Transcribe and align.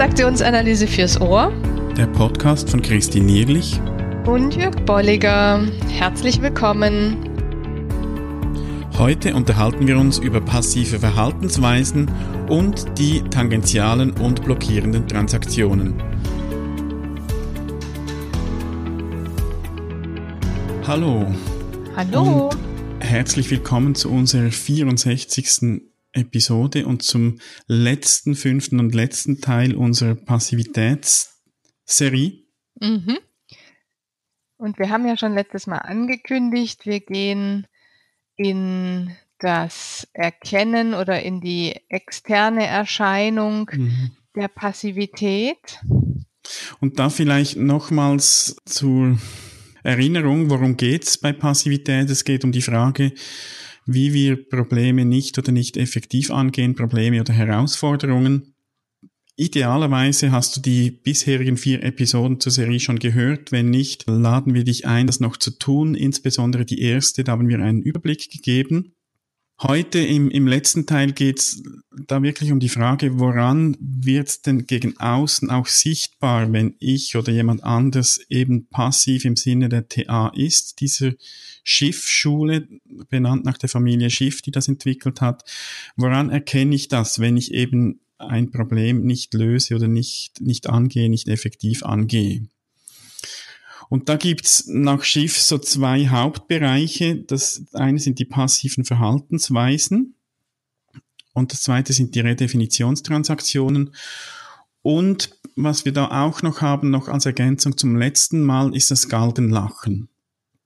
Transaktionsanalyse 0.00 0.86
fürs 0.86 1.20
Ohr. 1.20 1.52
Der 1.94 2.06
Podcast 2.06 2.70
von 2.70 2.80
Christine 2.80 3.26
Nierlich 3.26 3.78
und 4.24 4.56
Jörg 4.56 4.74
Bolliger. 4.86 5.60
Herzlich 5.90 6.40
willkommen. 6.40 7.18
Heute 8.96 9.34
unterhalten 9.34 9.86
wir 9.86 9.98
uns 9.98 10.16
über 10.16 10.40
passive 10.40 11.00
Verhaltensweisen 11.00 12.10
und 12.48 12.98
die 12.98 13.20
tangentialen 13.24 14.12
und 14.12 14.42
blockierenden 14.42 15.06
Transaktionen. 15.06 16.02
Hallo. 20.86 21.26
Hallo. 21.94 22.48
Und 22.48 23.04
herzlich 23.04 23.50
willkommen 23.50 23.94
zu 23.94 24.10
unserer 24.10 24.50
64. 24.50 25.89
Episode 26.12 26.86
und 26.86 27.02
zum 27.02 27.40
letzten, 27.66 28.34
fünften 28.34 28.80
und 28.80 28.94
letzten 28.94 29.40
Teil 29.40 29.74
unserer 29.74 30.14
Passivitätsserie. 30.14 32.44
Mhm. 32.80 33.18
Und 34.56 34.78
wir 34.78 34.90
haben 34.90 35.06
ja 35.06 35.16
schon 35.16 35.34
letztes 35.34 35.66
Mal 35.66 35.78
angekündigt, 35.78 36.84
wir 36.84 37.00
gehen 37.00 37.66
in 38.36 39.16
das 39.38 40.06
Erkennen 40.12 40.92
oder 40.94 41.22
in 41.22 41.40
die 41.40 41.74
externe 41.88 42.66
Erscheinung 42.66 43.70
mhm. 43.72 44.10
der 44.36 44.48
Passivität. 44.48 45.80
Und 46.80 46.98
da 46.98 47.10
vielleicht 47.10 47.56
nochmals 47.56 48.56
zur 48.66 49.18
Erinnerung, 49.82 50.50
worum 50.50 50.76
geht 50.76 51.04
es 51.04 51.18
bei 51.18 51.32
Passivität? 51.32 52.10
Es 52.10 52.24
geht 52.24 52.44
um 52.44 52.52
die 52.52 52.62
Frage, 52.62 53.12
wie 53.86 54.12
wir 54.12 54.48
Probleme 54.48 55.04
nicht 55.04 55.38
oder 55.38 55.52
nicht 55.52 55.76
effektiv 55.76 56.30
angehen, 56.30 56.74
Probleme 56.74 57.20
oder 57.20 57.32
Herausforderungen. 57.32 58.54
Idealerweise 59.36 60.32
hast 60.32 60.56
du 60.56 60.60
die 60.60 60.90
bisherigen 60.90 61.56
vier 61.56 61.82
Episoden 61.82 62.40
zur 62.40 62.52
Serie 62.52 62.78
schon 62.78 62.98
gehört. 62.98 63.52
Wenn 63.52 63.70
nicht, 63.70 64.04
laden 64.06 64.52
wir 64.52 64.64
dich 64.64 64.86
ein, 64.86 65.06
das 65.06 65.18
noch 65.18 65.38
zu 65.38 65.58
tun. 65.58 65.94
Insbesondere 65.94 66.66
die 66.66 66.82
erste, 66.82 67.24
da 67.24 67.32
haben 67.32 67.48
wir 67.48 67.58
einen 67.60 67.80
Überblick 67.80 68.30
gegeben. 68.30 68.92
Heute 69.62 69.98
im, 69.98 70.30
im 70.30 70.46
letzten 70.46 70.86
Teil 70.86 71.12
geht's 71.12 71.62
da 72.06 72.22
wirklich 72.22 72.50
um 72.50 72.60
die 72.60 72.70
Frage, 72.70 73.18
woran 73.18 73.76
wird's 73.78 74.40
denn 74.40 74.66
gegen 74.66 74.98
außen 74.98 75.50
auch 75.50 75.66
sichtbar, 75.66 76.50
wenn 76.50 76.76
ich 76.78 77.14
oder 77.14 77.30
jemand 77.30 77.62
anders 77.62 78.20
eben 78.30 78.68
passiv 78.68 79.26
im 79.26 79.36
Sinne 79.36 79.68
der 79.68 79.86
TA 79.86 80.28
ist. 80.28 80.80
Diese 80.80 81.18
Schiff-Schule, 81.62 82.68
benannt 83.10 83.44
nach 83.44 83.58
der 83.58 83.68
Familie 83.68 84.08
Schiff, 84.08 84.40
die 84.40 84.50
das 84.50 84.66
entwickelt 84.66 85.20
hat. 85.20 85.42
Woran 85.94 86.30
erkenne 86.30 86.74
ich 86.74 86.88
das, 86.88 87.18
wenn 87.18 87.36
ich 87.36 87.52
eben 87.52 88.00
ein 88.16 88.50
Problem 88.50 89.02
nicht 89.02 89.34
löse 89.34 89.74
oder 89.74 89.88
nicht, 89.88 90.40
nicht 90.40 90.70
angehe, 90.70 91.10
nicht 91.10 91.28
effektiv 91.28 91.84
angehe? 91.84 92.48
Und 93.90 94.08
da 94.08 94.16
gibt's 94.16 94.66
nach 94.68 95.02
Schiff 95.02 95.36
so 95.36 95.58
zwei 95.58 96.08
Hauptbereiche. 96.08 97.16
Das 97.16 97.64
eine 97.72 97.98
sind 97.98 98.20
die 98.20 98.24
passiven 98.24 98.84
Verhaltensweisen 98.84 100.14
und 101.34 101.52
das 101.52 101.62
zweite 101.62 101.92
sind 101.92 102.14
die 102.14 102.20
Redefinitionstransaktionen. 102.20 103.90
Und 104.82 105.36
was 105.56 105.84
wir 105.84 105.92
da 105.92 106.24
auch 106.24 106.40
noch 106.42 106.60
haben, 106.60 106.90
noch 106.90 107.08
als 107.08 107.26
Ergänzung 107.26 107.76
zum 107.76 107.96
letzten 107.96 108.44
Mal, 108.44 108.74
ist 108.76 108.92
das 108.92 109.08
Galgenlachen. 109.08 110.08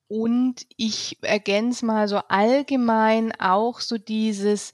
Und 0.06 0.66
ich 0.76 1.18
ergänze 1.22 1.86
mal 1.86 2.08
so 2.08 2.18
allgemein 2.28 3.32
auch 3.40 3.80
so 3.80 3.96
dieses, 3.96 4.72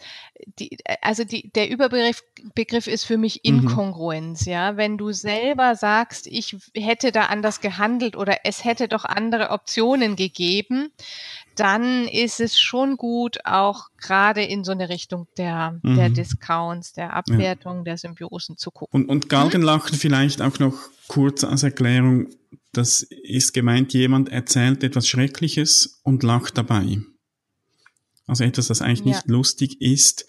die, 0.59 0.77
also 1.03 1.25
die, 1.25 1.50
der 1.53 1.70
Überbegriff 1.70 2.22
Begriff 2.55 2.87
ist 2.87 3.05
für 3.05 3.19
mich 3.19 3.37
mhm. 3.45 3.60
Inkongruenz, 3.60 4.47
mhm. 4.47 4.53
ja. 4.53 4.77
Wenn 4.77 4.99
du 4.99 5.12
selber 5.12 5.77
sagst, 5.77 6.27
ich 6.27 6.56
hätte 6.75 7.12
da 7.12 7.27
anders 7.27 7.60
gehandelt 7.60 8.16
oder 8.16 8.38
es 8.44 8.65
hätte 8.65 8.88
doch 8.88 9.05
andere 9.05 9.50
Optionen 9.50 10.16
gegeben, 10.16 10.91
dann 11.55 12.09
ist 12.09 12.41
es 12.41 12.59
schon 12.59 12.97
gut, 12.97 13.38
auch 13.44 13.88
gerade 14.00 14.43
in 14.43 14.65
so 14.65 14.72
eine 14.72 14.88
Richtung 14.88 15.26
der, 15.37 15.78
mhm. 15.82 15.97
der 15.97 16.09
Discounts, 16.09 16.93
der 16.93 17.15
Abwertung, 17.15 17.78
ja. 17.78 17.82
der 17.84 17.99
Symbiosen 17.99 18.56
zu 18.56 18.71
gucken. 18.71 19.03
Und, 19.03 19.09
und 19.09 19.28
Galgenlachen 19.28 19.94
mhm. 19.94 19.99
vielleicht 19.99 20.43
auch 20.43 20.59
noch 20.59 20.75
kurz 21.09 21.44
als 21.44 21.62
Erklärung 21.62 22.28
das 22.72 23.03
ist 23.03 23.53
gemeint, 23.53 23.92
jemand 23.92 24.28
erzählt 24.28 24.84
etwas 24.84 25.08
Schreckliches 25.08 26.00
und 26.04 26.22
lacht 26.22 26.56
dabei. 26.56 26.98
Also 28.26 28.44
etwas, 28.44 28.69
das 28.69 28.81
eigentlich 28.81 29.00
ja. 29.00 29.06
nicht 29.06 29.26
lustig 29.26 29.81
ist. 29.81 30.26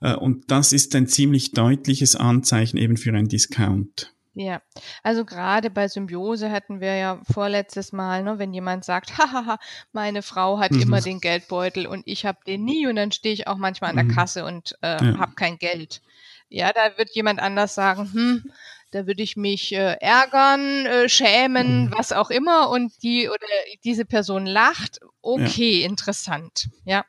Äh, 0.00 0.14
und 0.14 0.50
das 0.50 0.72
ist 0.72 0.94
ein 0.94 1.08
ziemlich 1.08 1.50
deutliches 1.50 2.14
Anzeichen 2.14 2.76
eben 2.76 2.96
für 2.96 3.12
ein 3.12 3.28
Discount. 3.28 4.14
Ja, 4.36 4.62
also 5.04 5.24
gerade 5.24 5.70
bei 5.70 5.86
Symbiose 5.86 6.50
hatten 6.50 6.80
wir 6.80 6.96
ja 6.96 7.20
vorletztes 7.32 7.92
Mal, 7.92 8.24
ne, 8.24 8.38
wenn 8.38 8.52
jemand 8.52 8.84
sagt, 8.84 9.16
hahaha, 9.18 9.58
meine 9.92 10.22
Frau 10.22 10.58
hat 10.58 10.72
mhm. 10.72 10.82
immer 10.82 11.00
den 11.00 11.20
Geldbeutel 11.20 11.86
und 11.86 12.02
ich 12.06 12.26
habe 12.26 12.38
den 12.46 12.64
nie 12.64 12.86
und 12.86 12.96
dann 12.96 13.12
stehe 13.12 13.34
ich 13.34 13.46
auch 13.46 13.56
manchmal 13.56 13.90
an 13.90 13.96
der 13.96 14.04
mhm. 14.06 14.14
Kasse 14.14 14.44
und 14.44 14.76
äh, 14.82 15.04
ja. 15.04 15.18
habe 15.18 15.34
kein 15.34 15.58
Geld. 15.58 16.02
Ja, 16.48 16.72
da 16.72 16.98
wird 16.98 17.14
jemand 17.14 17.40
anders 17.40 17.74
sagen, 17.74 18.12
hm, 18.12 18.52
da 18.94 19.08
würde 19.08 19.22
ich 19.24 19.36
mich 19.36 19.72
äh, 19.72 19.96
ärgern, 20.00 20.86
äh, 20.86 21.08
schämen, 21.08 21.86
mhm. 21.86 21.92
was 21.96 22.12
auch 22.12 22.30
immer 22.30 22.70
und 22.70 22.92
die 23.02 23.28
oder 23.28 23.46
diese 23.82 24.04
Person 24.04 24.46
lacht, 24.46 25.00
okay, 25.20 25.80
ja. 25.80 25.86
interessant, 25.86 26.68
ja. 26.84 27.04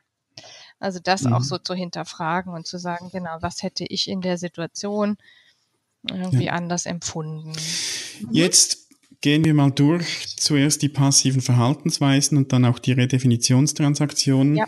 Also 0.80 0.98
das 1.02 1.22
mhm. 1.22 1.32
auch 1.32 1.42
so 1.42 1.58
zu 1.58 1.74
hinterfragen 1.74 2.52
und 2.52 2.66
zu 2.66 2.78
sagen, 2.78 3.08
genau, 3.10 3.38
was 3.40 3.62
hätte 3.62 3.84
ich 3.88 4.08
in 4.08 4.20
der 4.20 4.36
Situation 4.36 5.16
irgendwie 6.10 6.46
ja. 6.46 6.52
anders 6.52 6.86
empfunden. 6.86 7.50
Mhm. 7.50 8.28
Jetzt 8.32 8.88
gehen 9.20 9.44
wir 9.44 9.54
mal 9.54 9.70
durch. 9.70 10.36
Zuerst 10.36 10.82
die 10.82 10.88
passiven 10.88 11.40
Verhaltensweisen 11.40 12.36
und 12.36 12.52
dann 12.52 12.64
auch 12.64 12.78
die 12.78 12.92
Redefinitionstransaktionen. 12.92 14.56
Ja 14.56 14.66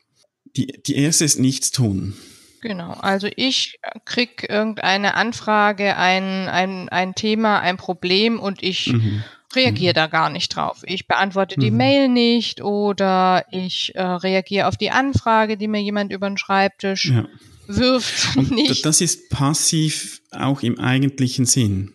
Die, 0.56 0.66
die 0.66 0.96
erste 0.96 1.24
ist 1.24 1.38
nichts 1.38 1.70
tun. 1.70 2.14
Genau, 2.62 2.92
also 2.92 3.28
ich 3.36 3.78
krieg 4.04 4.46
irgendeine 4.48 5.14
Anfrage, 5.14 5.96
ein, 5.96 6.48
ein, 6.48 6.88
ein 6.88 7.14
Thema, 7.14 7.60
ein 7.60 7.76
Problem 7.76 8.40
und 8.40 8.62
ich 8.62 8.92
mhm. 8.92 9.22
reagiere 9.54 9.92
mhm. 9.92 9.94
da 9.94 10.06
gar 10.08 10.30
nicht 10.30 10.56
drauf. 10.56 10.82
Ich 10.84 11.06
beantworte 11.06 11.60
die 11.60 11.70
mhm. 11.70 11.76
Mail 11.76 12.08
nicht 12.08 12.62
oder 12.62 13.44
ich 13.50 13.94
äh, 13.94 14.02
reagiere 14.02 14.66
auf 14.66 14.76
die 14.76 14.90
Anfrage, 14.90 15.56
die 15.56 15.68
mir 15.68 15.82
jemand 15.82 16.12
über 16.12 16.28
den 16.28 16.38
Schreibtisch 16.38 17.10
ja 17.10 17.26
wirft. 17.66 18.36
Nicht. 18.50 18.84
Das 18.84 19.00
ist 19.00 19.28
passiv 19.28 20.22
auch 20.30 20.62
im 20.62 20.78
eigentlichen 20.78 21.46
Sinn. 21.46 21.94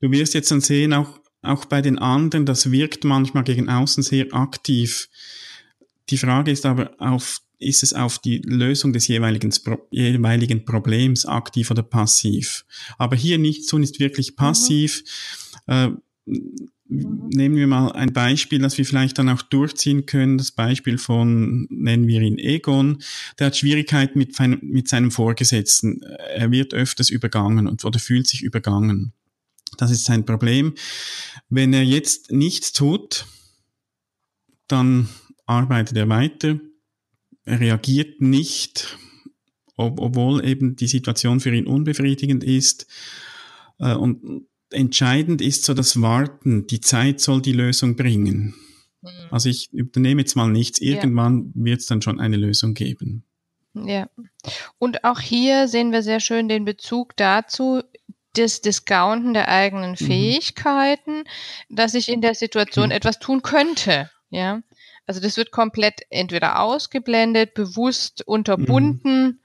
Du 0.00 0.10
wirst 0.10 0.34
jetzt 0.34 0.50
dann 0.50 0.60
sehen, 0.60 0.92
auch, 0.92 1.20
auch 1.42 1.64
bei 1.64 1.80
den 1.80 1.98
anderen, 1.98 2.46
das 2.46 2.70
wirkt 2.70 3.04
manchmal 3.04 3.44
gegen 3.44 3.68
außen 3.68 4.02
sehr 4.02 4.32
aktiv. 4.32 5.08
Die 6.10 6.18
Frage 6.18 6.50
ist 6.50 6.66
aber, 6.66 6.92
auf, 6.98 7.40
ist 7.58 7.82
es 7.82 7.92
auf 7.92 8.18
die 8.18 8.38
Lösung 8.44 8.92
des 8.92 9.06
jeweiligen, 9.08 9.52
jeweiligen 9.90 10.64
Problems 10.64 11.24
aktiv 11.24 11.70
oder 11.70 11.82
passiv? 11.82 12.64
Aber 12.98 13.16
hier 13.16 13.38
nichts 13.38 13.66
tun 13.66 13.82
ist 13.82 14.00
wirklich 14.00 14.36
passiv. 14.36 15.04
Mhm. 15.66 15.72
Äh, 15.72 15.90
nehmen 16.92 17.56
wir 17.56 17.66
mal 17.66 17.92
ein 17.92 18.12
Beispiel, 18.12 18.58
das 18.58 18.76
wir 18.78 18.84
vielleicht 18.84 19.18
dann 19.18 19.28
auch 19.28 19.42
durchziehen 19.42 20.06
können. 20.06 20.38
Das 20.38 20.50
Beispiel 20.50 20.98
von, 20.98 21.66
nennen 21.70 22.06
wir 22.06 22.20
ihn 22.20 22.38
Egon. 22.38 23.02
Der 23.38 23.48
hat 23.48 23.56
Schwierigkeiten 23.56 24.18
mit, 24.18 24.36
mit 24.62 24.88
seinem 24.88 25.10
Vorgesetzten. 25.10 26.02
Er 26.02 26.50
wird 26.50 26.74
öfters 26.74 27.10
übergangen 27.10 27.66
und, 27.66 27.84
oder 27.84 27.98
fühlt 27.98 28.26
sich 28.26 28.42
übergangen. 28.42 29.12
Das 29.78 29.90
ist 29.90 30.04
sein 30.04 30.26
Problem. 30.26 30.74
Wenn 31.48 31.72
er 31.72 31.84
jetzt 31.84 32.30
nichts 32.30 32.72
tut, 32.72 33.26
dann 34.68 35.08
arbeitet 35.46 35.96
er 35.96 36.08
weiter. 36.08 36.60
Er 37.44 37.60
reagiert 37.60 38.20
nicht, 38.20 38.98
ob, 39.76 39.98
obwohl 39.98 40.44
eben 40.44 40.76
die 40.76 40.86
Situation 40.86 41.40
für 41.40 41.54
ihn 41.54 41.66
unbefriedigend 41.66 42.44
ist. 42.44 42.86
Äh, 43.78 43.94
und 43.94 44.46
entscheidend 44.72 45.40
ist 45.40 45.64
so 45.64 45.74
das 45.74 46.00
Warten. 46.00 46.66
Die 46.66 46.80
Zeit 46.80 47.20
soll 47.20 47.42
die 47.42 47.52
Lösung 47.52 47.96
bringen. 47.96 48.54
Mhm. 49.02 49.08
Also 49.30 49.48
ich 49.48 49.72
übernehme 49.72 50.22
jetzt 50.22 50.36
mal 50.36 50.48
nichts. 50.48 50.80
Irgendwann 50.80 51.52
ja. 51.54 51.64
wird 51.64 51.80
es 51.80 51.86
dann 51.86 52.02
schon 52.02 52.20
eine 52.20 52.36
Lösung 52.36 52.74
geben. 52.74 53.24
Ja. 53.74 54.08
Und 54.78 55.04
auch 55.04 55.20
hier 55.20 55.68
sehen 55.68 55.92
wir 55.92 56.02
sehr 56.02 56.20
schön 56.20 56.48
den 56.48 56.64
Bezug 56.64 57.16
dazu, 57.16 57.82
das 58.34 58.60
Discounten 58.60 59.34
der 59.34 59.48
eigenen 59.48 59.92
mhm. 59.92 59.96
Fähigkeiten, 59.96 61.18
mhm. 61.18 61.76
dass 61.76 61.94
ich 61.94 62.08
in 62.08 62.20
der 62.20 62.34
Situation 62.34 62.86
mhm. 62.86 62.92
etwas 62.92 63.18
tun 63.18 63.42
könnte. 63.42 64.10
Ja. 64.30 64.62
Also 65.06 65.20
das 65.20 65.36
wird 65.36 65.50
komplett 65.50 66.02
entweder 66.10 66.60
ausgeblendet, 66.60 67.54
bewusst 67.54 68.26
unterbunden. 68.26 69.24
Mhm. 69.24 69.38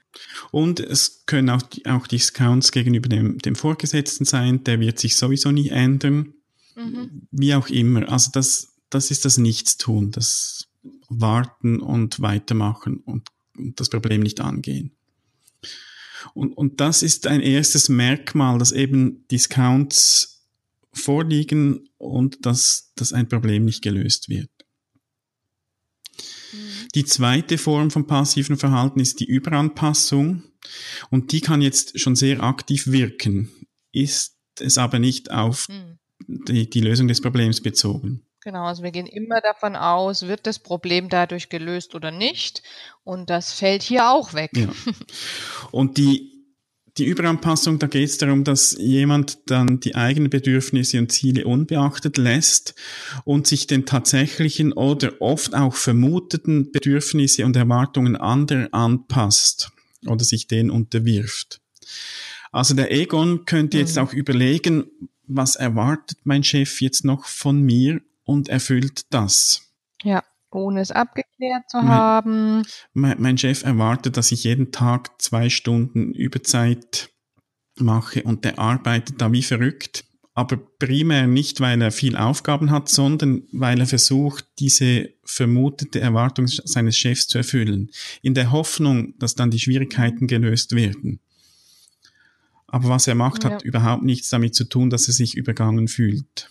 Und 0.50 0.80
es 0.80 1.24
können 1.26 1.50
auch, 1.50 1.62
auch 1.84 2.06
Discounts 2.06 2.72
gegenüber 2.72 3.08
dem, 3.08 3.38
dem 3.38 3.54
Vorgesetzten 3.54 4.24
sein, 4.24 4.64
der 4.64 4.80
wird 4.80 4.98
sich 4.98 5.16
sowieso 5.16 5.50
nie 5.50 5.68
ändern. 5.68 6.34
Mhm. 6.76 7.28
Wie 7.30 7.54
auch 7.54 7.68
immer. 7.68 8.08
Also 8.10 8.30
das, 8.32 8.74
das 8.90 9.10
ist 9.10 9.24
das 9.24 9.38
Nichtstun, 9.38 10.10
das 10.10 10.68
Warten 11.08 11.80
und 11.80 12.20
Weitermachen 12.20 12.98
und, 12.98 13.28
und 13.56 13.78
das 13.80 13.88
Problem 13.88 14.22
nicht 14.22 14.40
angehen. 14.40 14.92
Und, 16.34 16.52
und 16.52 16.80
das 16.80 17.02
ist 17.02 17.26
ein 17.26 17.40
erstes 17.40 17.88
Merkmal, 17.88 18.58
dass 18.58 18.72
eben 18.72 19.26
Discounts 19.28 20.46
vorliegen 20.92 21.88
und 21.96 22.44
dass, 22.44 22.92
dass 22.96 23.12
ein 23.12 23.28
Problem 23.28 23.64
nicht 23.64 23.82
gelöst 23.82 24.28
wird. 24.28 24.50
Die 26.94 27.04
zweite 27.04 27.58
Form 27.58 27.90
von 27.90 28.06
passiven 28.06 28.56
Verhalten 28.56 29.00
ist 29.00 29.20
die 29.20 29.26
Überanpassung 29.26 30.42
und 31.10 31.32
die 31.32 31.40
kann 31.40 31.60
jetzt 31.60 31.98
schon 32.00 32.16
sehr 32.16 32.42
aktiv 32.42 32.86
wirken, 32.88 33.50
ist 33.92 34.36
es 34.60 34.78
aber 34.78 34.98
nicht 34.98 35.30
auf 35.30 35.66
mhm. 35.68 35.98
die, 36.26 36.68
die 36.68 36.80
Lösung 36.80 37.08
des 37.08 37.20
Problems 37.20 37.60
bezogen. 37.62 38.24
Genau, 38.40 38.64
also 38.64 38.82
wir 38.82 38.92
gehen 38.92 39.06
immer 39.06 39.40
davon 39.40 39.76
aus, 39.76 40.26
wird 40.26 40.46
das 40.46 40.58
Problem 40.58 41.08
dadurch 41.08 41.48
gelöst 41.48 41.94
oder 41.94 42.10
nicht. 42.10 42.62
Und 43.04 43.30
das 43.30 43.52
fällt 43.52 43.82
hier 43.82 44.10
auch 44.10 44.32
weg. 44.32 44.52
Ja. 44.56 44.68
Und 45.70 45.98
die, 45.98 46.37
die 46.98 47.06
Überanpassung, 47.06 47.78
da 47.78 47.86
geht 47.86 48.08
es 48.08 48.18
darum, 48.18 48.44
dass 48.44 48.76
jemand 48.78 49.38
dann 49.46 49.80
die 49.80 49.94
eigenen 49.94 50.30
Bedürfnisse 50.30 50.98
und 50.98 51.12
Ziele 51.12 51.46
unbeachtet 51.46 52.16
lässt 52.16 52.74
und 53.24 53.46
sich 53.46 53.66
den 53.66 53.86
tatsächlichen 53.86 54.72
oder 54.72 55.20
oft 55.20 55.54
auch 55.54 55.74
vermuteten 55.74 56.72
Bedürfnisse 56.72 57.44
und 57.44 57.56
Erwartungen 57.56 58.16
anderer 58.16 58.68
anpasst 58.72 59.70
oder 60.06 60.24
sich 60.24 60.46
denen 60.48 60.70
unterwirft. 60.70 61.60
Also 62.50 62.74
der 62.74 62.92
Egon 62.92 63.44
könnte 63.44 63.78
jetzt 63.78 63.96
mhm. 63.96 64.02
auch 64.02 64.12
überlegen, 64.12 64.84
was 65.26 65.56
erwartet 65.56 66.18
mein 66.24 66.42
Chef 66.42 66.80
jetzt 66.80 67.04
noch 67.04 67.26
von 67.26 67.60
mir 67.60 68.00
und 68.24 68.48
erfüllt 68.48 69.06
das. 69.10 69.62
Ja, 70.02 70.22
ohne 70.50 70.80
es 70.80 70.90
abgeklärt 70.90 71.68
zu 71.68 71.82
haben. 71.82 72.62
Mein, 72.94 73.20
mein 73.20 73.38
Chef 73.38 73.64
erwartet, 73.64 74.16
dass 74.16 74.32
ich 74.32 74.44
jeden 74.44 74.72
Tag 74.72 75.20
zwei 75.20 75.48
Stunden 75.48 76.12
Überzeit 76.12 77.10
mache 77.76 78.22
und 78.22 78.44
der 78.44 78.58
arbeitet 78.58 79.20
da 79.20 79.32
wie 79.32 79.42
verrückt. 79.42 80.04
Aber 80.34 80.56
primär 80.56 81.26
nicht, 81.26 81.60
weil 81.60 81.82
er 81.82 81.90
viel 81.90 82.16
Aufgaben 82.16 82.70
hat, 82.70 82.88
sondern 82.88 83.42
weil 83.50 83.80
er 83.80 83.86
versucht, 83.86 84.46
diese 84.60 85.10
vermutete 85.24 85.98
Erwartung 85.98 86.46
seines 86.46 86.96
Chefs 86.96 87.26
zu 87.26 87.38
erfüllen. 87.38 87.90
In 88.22 88.34
der 88.34 88.52
Hoffnung, 88.52 89.18
dass 89.18 89.34
dann 89.34 89.50
die 89.50 89.58
Schwierigkeiten 89.58 90.28
gelöst 90.28 90.76
werden. 90.76 91.18
Aber 92.68 92.90
was 92.90 93.08
er 93.08 93.16
macht, 93.16 93.42
ja. 93.42 93.50
hat 93.50 93.64
überhaupt 93.64 94.04
nichts 94.04 94.28
damit 94.28 94.54
zu 94.54 94.64
tun, 94.64 94.90
dass 94.90 95.08
er 95.08 95.14
sich 95.14 95.36
übergangen 95.36 95.88
fühlt. 95.88 96.50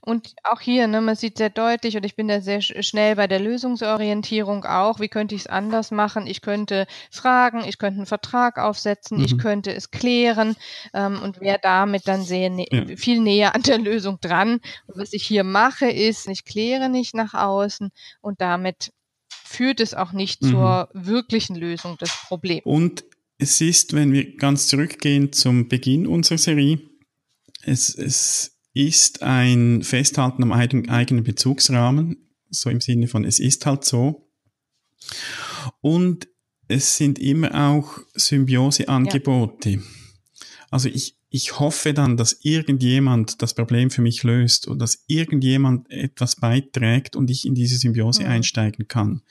Und 0.00 0.34
auch 0.44 0.60
hier, 0.60 0.86
ne, 0.86 1.00
man 1.00 1.16
sieht 1.16 1.38
sehr 1.38 1.50
deutlich, 1.50 1.96
und 1.96 2.04
ich 2.04 2.16
bin 2.16 2.28
da 2.28 2.40
sehr 2.40 2.60
schnell 2.60 3.16
bei 3.16 3.26
der 3.26 3.40
Lösungsorientierung 3.40 4.64
auch, 4.64 5.00
wie 5.00 5.08
könnte 5.08 5.34
ich 5.34 5.42
es 5.42 5.46
anders 5.46 5.90
machen? 5.90 6.26
Ich 6.26 6.40
könnte 6.40 6.86
fragen, 7.10 7.64
ich 7.66 7.78
könnte 7.78 7.98
einen 7.98 8.06
Vertrag 8.06 8.58
aufsetzen, 8.58 9.18
mhm. 9.18 9.24
ich 9.24 9.38
könnte 9.38 9.74
es 9.74 9.90
klären 9.90 10.56
ähm, 10.94 11.20
und 11.22 11.40
wäre 11.40 11.58
damit 11.62 12.08
dann 12.08 12.22
sehr 12.22 12.50
ja. 12.50 12.96
viel 12.96 13.20
näher 13.20 13.54
an 13.54 13.62
der 13.62 13.78
Lösung 13.78 14.18
dran. 14.20 14.60
Und 14.86 15.00
was 15.00 15.12
ich 15.12 15.24
hier 15.24 15.44
mache, 15.44 15.90
ist, 15.90 16.28
ich 16.28 16.44
kläre 16.44 16.88
nicht 16.88 17.14
nach 17.14 17.34
außen 17.34 17.90
und 18.20 18.40
damit 18.40 18.92
führt 19.28 19.80
es 19.80 19.94
auch 19.94 20.12
nicht 20.12 20.42
mhm. 20.42 20.50
zur 20.50 20.88
wirklichen 20.92 21.56
Lösung 21.56 21.96
des 21.98 22.10
Problems. 22.28 22.62
Und 22.64 23.04
es 23.38 23.60
ist, 23.60 23.92
wenn 23.92 24.12
wir 24.12 24.36
ganz 24.36 24.66
zurückgehen 24.66 25.32
zum 25.32 25.68
Beginn 25.68 26.06
unserer 26.06 26.38
Serie, 26.38 26.80
es, 27.62 27.94
es 27.94 28.55
ist 28.76 29.22
ein 29.22 29.82
Festhalten 29.82 30.42
am 30.42 30.52
eigenen 30.52 31.24
Bezugsrahmen, 31.24 32.28
so 32.50 32.68
im 32.68 32.82
Sinne 32.82 33.08
von 33.08 33.24
es 33.24 33.38
ist 33.38 33.64
halt 33.64 33.86
so. 33.86 34.28
Und 35.80 36.28
es 36.68 36.98
sind 36.98 37.18
immer 37.18 37.70
auch 37.70 37.98
Symbioseangebote. 38.14 39.70
Ja. 39.70 39.80
Also 40.70 40.90
ich, 40.90 41.16
ich 41.30 41.58
hoffe 41.58 41.94
dann, 41.94 42.18
dass 42.18 42.44
irgendjemand 42.44 43.40
das 43.40 43.54
Problem 43.54 43.90
für 43.90 44.02
mich 44.02 44.22
löst 44.24 44.68
oder 44.68 44.80
dass 44.80 45.04
irgendjemand 45.06 45.90
etwas 45.90 46.36
beiträgt 46.36 47.16
und 47.16 47.30
ich 47.30 47.46
in 47.46 47.54
diese 47.54 47.78
Symbiose 47.78 48.24
mhm. 48.24 48.28
einsteigen 48.28 48.88
kann 48.88 49.22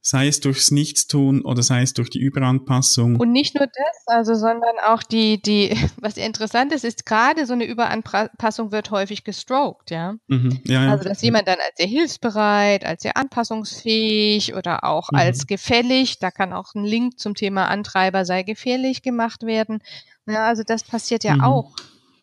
sei 0.00 0.28
es 0.28 0.40
durchs 0.40 0.70
Nichtstun 0.70 1.42
oder 1.42 1.62
sei 1.62 1.82
es 1.82 1.92
durch 1.92 2.08
die 2.08 2.20
Überanpassung. 2.20 3.16
Und 3.16 3.32
nicht 3.32 3.54
nur 3.54 3.66
das, 3.66 4.06
also, 4.06 4.34
sondern 4.34 4.76
auch 4.86 5.02
die, 5.02 5.42
die, 5.42 5.76
was 6.00 6.16
interessant 6.16 6.72
ist, 6.72 6.84
ist 6.84 7.04
gerade 7.04 7.46
so 7.46 7.52
eine 7.52 7.64
Überanpassung 7.64 8.72
wird 8.72 8.90
häufig 8.90 9.24
gestroked, 9.24 9.90
ja. 9.90 10.14
Mhm, 10.28 10.60
ja, 10.64 10.84
ja. 10.84 10.90
Also, 10.92 11.04
dass 11.08 11.22
jemand 11.22 11.48
dann 11.48 11.58
als 11.58 11.76
sehr 11.76 11.86
hilfsbereit, 11.86 12.84
als 12.84 13.02
sehr 13.02 13.16
anpassungsfähig 13.16 14.54
oder 14.54 14.84
auch 14.84 15.10
mhm. 15.10 15.18
als 15.18 15.46
gefällig, 15.46 16.18
da 16.18 16.30
kann 16.30 16.52
auch 16.52 16.74
ein 16.74 16.84
Link 16.84 17.18
zum 17.18 17.34
Thema 17.34 17.68
Antreiber 17.68 18.24
sei 18.24 18.42
gefährlich 18.44 19.02
gemacht 19.02 19.42
werden. 19.42 19.82
Ja, 20.26 20.46
also 20.46 20.62
das 20.62 20.84
passiert 20.84 21.24
ja 21.24 21.36
mhm. 21.36 21.40
auch 21.42 21.76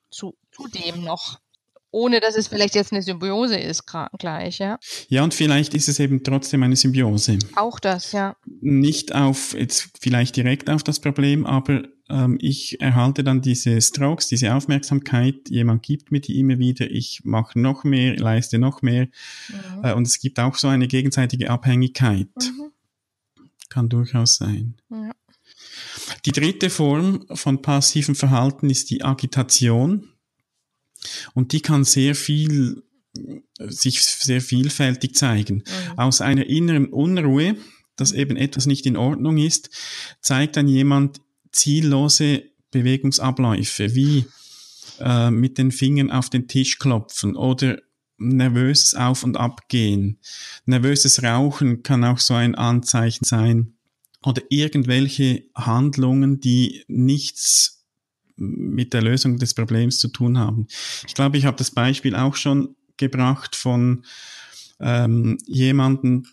zu, 0.10 0.36
zudem 0.52 1.04
noch 1.04 1.40
ohne 1.96 2.20
dass 2.20 2.36
es 2.36 2.50
vielleicht 2.50 2.76
jetzt 2.76 2.92
eine 2.92 3.02
Symbiose 3.02 3.58
ist 3.58 3.86
gleich, 4.20 4.60
ja. 4.60 4.78
Ja, 5.08 5.24
und 5.24 5.34
vielleicht 5.34 5.74
ist 5.74 5.88
es 5.88 5.98
eben 5.98 6.24
trotzdem 6.24 6.62
eine 6.64 6.76
Symbiose. 6.76 7.40
Auch 7.56 7.80
das, 7.80 8.12
ja. 8.12 8.36
Nicht 8.60 9.16
auf, 9.16 9.54
jetzt 9.54 9.92
vielleicht 10.02 10.36
direkt 10.36 10.70
auf 10.70 10.84
das 10.84 11.00
Problem, 11.00 11.46
aber 11.46 11.84
ähm, 12.10 12.38
ich 12.42 12.82
erhalte 12.82 13.24
dann 13.24 13.42
diese 13.42 13.82
Strokes, 13.82 14.28
diese 14.28 14.54
Aufmerksamkeit, 14.54 15.50
jemand 15.50 15.84
gibt 15.84 16.12
mir 16.12 16.20
die 16.20 16.38
immer 16.38 16.60
wieder, 16.60 16.92
ich 16.92 17.22
mache 17.24 17.58
noch 17.58 17.86
mehr, 17.86 18.18
leiste 18.18 18.60
noch 18.60 18.82
mehr 18.82 19.08
mhm. 19.48 19.86
äh, 19.86 19.94
und 19.94 20.06
es 20.06 20.20
gibt 20.20 20.38
auch 20.38 20.56
so 20.56 20.68
eine 20.68 20.90
gegenseitige 20.90 21.50
Abhängigkeit. 21.50 22.28
Mhm. 22.36 22.72
Kann 23.70 23.88
durchaus 23.88 24.36
sein. 24.36 24.76
Ja. 24.92 25.12
Die 26.26 26.34
dritte 26.34 26.70
Form 26.70 27.26
von 27.34 27.62
passivem 27.62 28.16
Verhalten 28.16 28.70
ist 28.70 28.90
die 28.90 29.02
Agitation. 29.02 30.10
Und 31.34 31.52
die 31.52 31.62
kann 31.62 31.84
sehr 31.84 32.16
viel, 32.16 32.84
sich 33.60 34.04
sehr 34.04 34.42
vielfältig 34.42 35.16
zeigen. 35.16 35.58
Mhm. 35.58 36.00
Aus 36.00 36.22
einer 36.22 36.46
inneren 36.48 36.88
Unruhe, 36.88 37.56
dass 37.96 38.12
eben 38.12 38.36
etwas 38.38 38.66
nicht 38.66 38.86
in 38.86 38.98
Ordnung 38.98 39.38
ist, 39.38 39.70
zeigt 40.22 40.58
dann 40.58 40.68
jemand 40.68 41.22
ziellose 41.52 42.44
Bewegungsabläufe, 42.72 43.96
wie 43.96 44.26
äh, 45.00 45.32
mit 45.32 45.58
den 45.58 45.72
Fingern 45.72 46.12
auf 46.12 46.30
den 46.30 46.48
Tisch 46.48 46.78
klopfen 46.78 47.36
oder 47.36 47.78
nervöses 48.18 48.96
Auf- 48.96 49.24
und 49.24 49.38
Abgehen. 49.38 50.20
Nervöses 50.66 51.24
Rauchen 51.24 51.84
kann 51.84 52.04
auch 52.04 52.20
so 52.20 52.34
ein 52.34 52.56
Anzeichen 52.56 53.26
sein. 53.26 53.74
Oder 54.24 54.42
irgendwelche 54.50 55.44
Handlungen, 55.54 56.40
die 56.40 56.84
nichts 56.88 57.75
mit 58.38 58.94
der 58.94 59.02
Lösung 59.02 59.38
des 59.38 59.54
Problems 59.54 59.98
zu 59.98 60.08
tun 60.10 60.38
haben. 60.38 60.68
Ich 61.08 61.14
glaube, 61.14 61.38
ich 61.38 61.46
habe 61.46 61.58
das 61.58 61.72
Beispiel 61.72 62.16
auch 62.16 62.36
schon 62.36 62.76
gebracht 62.98 63.56
von 63.56 64.06
ähm, 64.80 65.38
jemanden, 65.46 66.28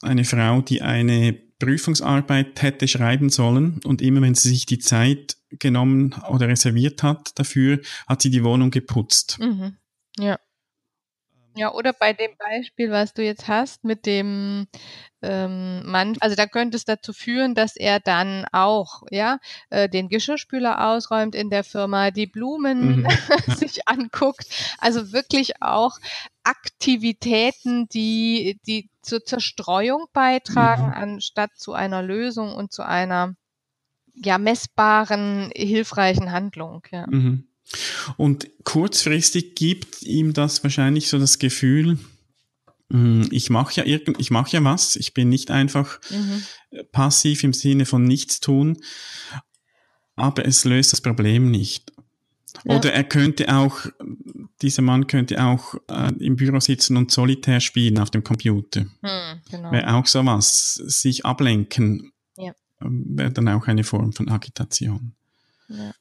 eine 0.00 0.24
Frau, 0.24 0.60
die 0.60 0.82
eine 0.82 1.32
Prüfungsarbeit 1.58 2.62
hätte 2.62 2.86
schreiben 2.86 3.30
sollen 3.30 3.80
und 3.84 4.00
immer 4.00 4.22
wenn 4.22 4.34
sie 4.34 4.48
sich 4.48 4.64
die 4.64 4.78
Zeit 4.78 5.36
genommen 5.50 6.14
oder 6.28 6.48
reserviert 6.48 7.02
hat 7.02 7.36
dafür, 7.38 7.80
hat 8.06 8.22
sie 8.22 8.30
die 8.30 8.44
Wohnung 8.44 8.70
geputzt. 8.70 9.38
Mhm. 9.40 9.76
Ja. 10.18 10.38
Ja, 11.56 11.72
oder 11.72 11.92
bei 11.92 12.12
dem 12.12 12.30
Beispiel, 12.38 12.90
was 12.90 13.14
du 13.14 13.22
jetzt 13.24 13.48
hast 13.48 13.82
mit 13.82 14.06
dem 14.06 14.68
ähm, 15.22 15.82
Mann, 15.84 16.16
also 16.20 16.36
da 16.36 16.46
könnte 16.46 16.76
es 16.76 16.84
dazu 16.84 17.12
führen, 17.12 17.54
dass 17.54 17.74
er 17.74 17.98
dann 17.98 18.44
auch 18.52 19.02
ja 19.10 19.38
äh, 19.70 19.88
den 19.88 20.08
Geschirrspüler 20.08 20.86
ausräumt 20.88 21.34
in 21.34 21.50
der 21.50 21.64
Firma, 21.64 22.10
die 22.10 22.26
Blumen 22.26 23.02
mhm. 23.02 23.08
sich 23.56 23.88
anguckt, 23.88 24.46
also 24.78 25.12
wirklich 25.12 25.60
auch 25.60 25.98
Aktivitäten, 26.44 27.88
die 27.88 28.60
die 28.66 28.90
zur 29.02 29.24
Zerstreuung 29.24 30.06
beitragen, 30.12 30.86
mhm. 30.86 30.92
anstatt 30.92 31.50
zu 31.56 31.72
einer 31.72 32.02
Lösung 32.02 32.54
und 32.54 32.72
zu 32.72 32.82
einer 32.82 33.34
ja 34.14 34.38
messbaren, 34.38 35.50
hilfreichen 35.54 36.30
Handlung. 36.30 36.82
Ja. 36.90 37.06
Mhm. 37.08 37.47
Und 38.16 38.48
kurzfristig 38.64 39.54
gibt 39.54 40.02
ihm 40.02 40.32
das 40.32 40.62
wahrscheinlich 40.62 41.08
so 41.08 41.18
das 41.18 41.38
Gefühl, 41.38 41.98
Mm, 42.90 43.24
ich 43.30 43.50
mache 43.50 43.74
ja 43.74 43.84
irgend, 43.84 44.18
ich 44.18 44.30
mache 44.30 44.56
ja 44.56 44.64
was. 44.64 44.96
Ich 44.96 45.14
bin 45.14 45.28
nicht 45.28 45.50
einfach 45.50 46.00
mhm. 46.10 46.42
passiv 46.92 47.44
im 47.44 47.52
Sinne 47.52 47.84
von 47.86 48.04
nichts 48.04 48.40
tun, 48.40 48.78
aber 50.16 50.46
es 50.46 50.64
löst 50.64 50.92
das 50.92 51.00
Problem 51.00 51.50
nicht. 51.50 51.92
Ja. 52.64 52.76
Oder 52.76 52.92
er 52.92 53.04
könnte 53.04 53.54
auch, 53.54 53.86
dieser 54.62 54.82
Mann 54.82 55.06
könnte 55.06 55.44
auch 55.44 55.74
äh, 55.88 56.12
im 56.18 56.36
Büro 56.36 56.58
sitzen 56.60 56.96
und 56.96 57.10
solitär 57.10 57.60
spielen 57.60 57.98
auf 57.98 58.10
dem 58.10 58.24
Computer. 58.24 58.80
Hm, 58.80 59.40
genau. 59.50 59.70
Wäre 59.70 59.94
auch 59.94 60.06
sowas. 60.06 60.74
Sich 60.74 61.24
ablenken 61.24 62.12
ja. 62.36 62.52
Ähm, 62.80 63.04
wäre 63.10 63.30
dann 63.30 63.48
auch 63.48 63.66
eine 63.66 63.84
Form 63.84 64.12
von 64.12 64.28
Agitation. 64.28 65.12
Ja. 65.68 65.92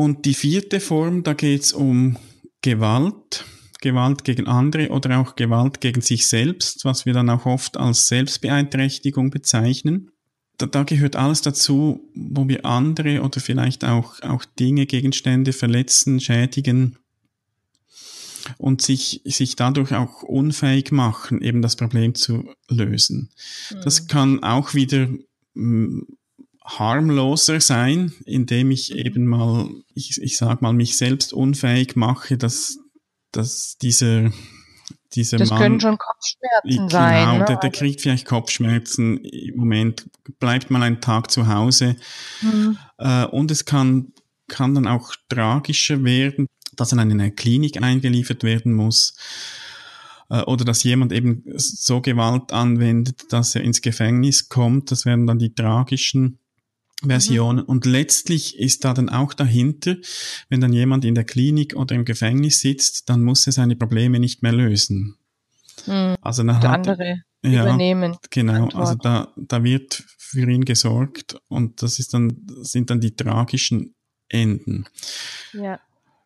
Und 0.00 0.24
die 0.24 0.32
vierte 0.32 0.80
Form, 0.80 1.24
da 1.24 1.34
geht 1.34 1.60
es 1.60 1.74
um 1.74 2.16
Gewalt. 2.62 3.44
Gewalt 3.82 4.24
gegen 4.24 4.46
andere 4.46 4.88
oder 4.88 5.18
auch 5.18 5.36
Gewalt 5.36 5.82
gegen 5.82 6.00
sich 6.00 6.26
selbst, 6.26 6.86
was 6.86 7.04
wir 7.04 7.12
dann 7.12 7.28
auch 7.28 7.44
oft 7.44 7.76
als 7.76 8.08
Selbstbeeinträchtigung 8.08 9.28
bezeichnen. 9.28 10.10
Da, 10.56 10.64
da 10.64 10.84
gehört 10.84 11.16
alles 11.16 11.42
dazu, 11.42 12.00
wo 12.14 12.48
wir 12.48 12.64
andere 12.64 13.20
oder 13.20 13.40
vielleicht 13.40 13.84
auch, 13.84 14.22
auch 14.22 14.46
Dinge, 14.46 14.86
Gegenstände 14.86 15.52
verletzen, 15.52 16.18
schädigen 16.18 16.96
und 18.56 18.80
sich, 18.80 19.20
sich 19.26 19.54
dadurch 19.54 19.92
auch 19.92 20.22
unfähig 20.22 20.92
machen, 20.92 21.42
eben 21.42 21.60
das 21.60 21.76
Problem 21.76 22.14
zu 22.14 22.48
lösen. 22.70 23.28
Mhm. 23.70 23.80
Das 23.84 24.06
kann 24.06 24.42
auch 24.42 24.72
wieder 24.72 25.08
harmloser 26.64 27.60
sein, 27.60 28.12
indem 28.26 28.70
ich 28.70 28.94
eben 28.94 29.26
mal, 29.26 29.68
ich, 29.94 30.20
ich 30.20 30.36
sag 30.36 30.62
mal, 30.62 30.72
mich 30.72 30.96
selbst 30.96 31.32
unfähig 31.32 31.96
mache, 31.96 32.36
dass, 32.36 32.78
dass 33.32 33.76
dieser, 33.78 34.30
dieser 35.14 35.38
das 35.38 35.50
Mann. 35.50 35.58
Das 35.58 35.66
können 35.66 35.80
schon 35.80 35.98
Kopfschmerzen 35.98 36.68
genau, 36.68 36.88
sein. 36.88 37.24
Genau, 37.24 37.38
ne? 37.38 37.44
der, 37.46 37.56
der 37.56 37.70
kriegt 37.70 38.00
vielleicht 38.00 38.26
Kopfschmerzen. 38.26 39.18
Im 39.24 39.56
Moment 39.56 40.08
bleibt 40.38 40.70
mal 40.70 40.82
einen 40.82 41.00
Tag 41.00 41.30
zu 41.30 41.48
Hause. 41.48 41.96
Mhm. 42.42 42.78
Äh, 42.98 43.24
und 43.26 43.50
es 43.50 43.64
kann, 43.64 44.12
kann 44.48 44.74
dann 44.74 44.86
auch 44.86 45.14
tragischer 45.28 46.04
werden, 46.04 46.46
dass 46.76 46.92
er 46.92 47.02
in 47.02 47.10
eine 47.10 47.32
Klinik 47.32 47.82
eingeliefert 47.82 48.44
werden 48.44 48.74
muss. 48.74 49.16
Äh, 50.28 50.42
oder 50.42 50.64
dass 50.64 50.84
jemand 50.84 51.12
eben 51.12 51.42
so 51.56 52.00
Gewalt 52.00 52.52
anwendet, 52.52 53.32
dass 53.32 53.54
er 53.54 53.62
ins 53.62 53.80
Gefängnis 53.80 54.48
kommt. 54.48 54.90
Das 54.90 55.06
wären 55.06 55.26
dann 55.26 55.38
die 55.38 55.54
tragischen 55.54 56.38
Versionen. 57.04 57.64
Mhm. 57.64 57.64
Und 57.64 57.86
letztlich 57.86 58.58
ist 58.58 58.84
da 58.84 58.94
dann 58.94 59.08
auch 59.08 59.34
dahinter, 59.34 59.96
wenn 60.48 60.60
dann 60.60 60.72
jemand 60.72 61.04
in 61.04 61.14
der 61.14 61.24
Klinik 61.24 61.74
oder 61.76 61.94
im 61.94 62.04
Gefängnis 62.04 62.60
sitzt, 62.60 63.08
dann 63.08 63.22
muss 63.22 63.46
er 63.46 63.52
seine 63.52 63.76
Probleme 63.76 64.20
nicht 64.20 64.42
mehr 64.42 64.52
lösen. 64.52 65.16
Mhm. 65.86 66.16
Also 66.20 66.42
dann 66.42 66.56
hat, 66.56 66.86
andere 66.88 67.22
ja, 67.42 67.62
übernehmen. 67.62 68.16
Genau, 68.30 68.64
Antwort. 68.64 68.74
also 68.74 68.94
da, 68.96 69.32
da 69.36 69.64
wird 69.64 70.04
für 70.18 70.48
ihn 70.50 70.64
gesorgt 70.64 71.36
und 71.48 71.82
das 71.82 71.98
ist 71.98 72.14
dann, 72.14 72.46
sind 72.62 72.90
dann 72.90 73.00
die 73.00 73.16
tragischen 73.16 73.94
Enden. 74.28 74.86
Ja 75.52 75.80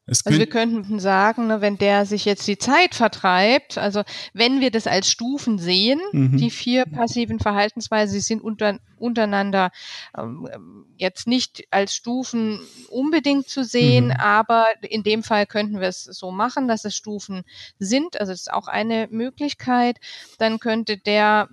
also 0.06 0.30
wir 0.30 0.46
könnten 0.46 1.00
sagen, 1.00 1.46
ne, 1.46 1.62
wenn 1.62 1.78
der 1.78 2.04
sich 2.04 2.26
jetzt 2.26 2.46
die 2.46 2.58
Zeit 2.58 2.94
vertreibt, 2.94 3.78
also 3.78 4.02
wenn 4.34 4.60
wir 4.60 4.70
das 4.70 4.86
als 4.86 5.10
Stufen 5.10 5.58
sehen, 5.58 5.98
mhm. 6.12 6.36
die 6.36 6.50
vier 6.50 6.84
passiven 6.84 7.38
Verhaltensweisen, 7.38 8.12
sie 8.12 8.20
sind 8.20 8.42
unter, 8.42 8.78
untereinander 8.98 9.70
ähm, 10.16 10.86
jetzt 10.96 11.26
nicht 11.26 11.66
als 11.70 11.94
Stufen 11.94 12.60
unbedingt 12.88 13.48
zu 13.48 13.64
sehen, 13.64 14.06
mhm. 14.06 14.12
aber 14.12 14.66
in 14.82 15.02
dem 15.02 15.22
Fall 15.22 15.46
könnten 15.46 15.80
wir 15.80 15.88
es 15.88 16.04
so 16.04 16.30
machen, 16.30 16.68
dass 16.68 16.84
es 16.84 16.94
Stufen 16.94 17.44
sind. 17.78 18.20
Also 18.20 18.32
das 18.32 18.42
ist 18.42 18.52
auch 18.52 18.68
eine 18.68 19.08
Möglichkeit. 19.10 19.98
Dann 20.38 20.58
könnte 20.60 20.96
der 20.96 21.48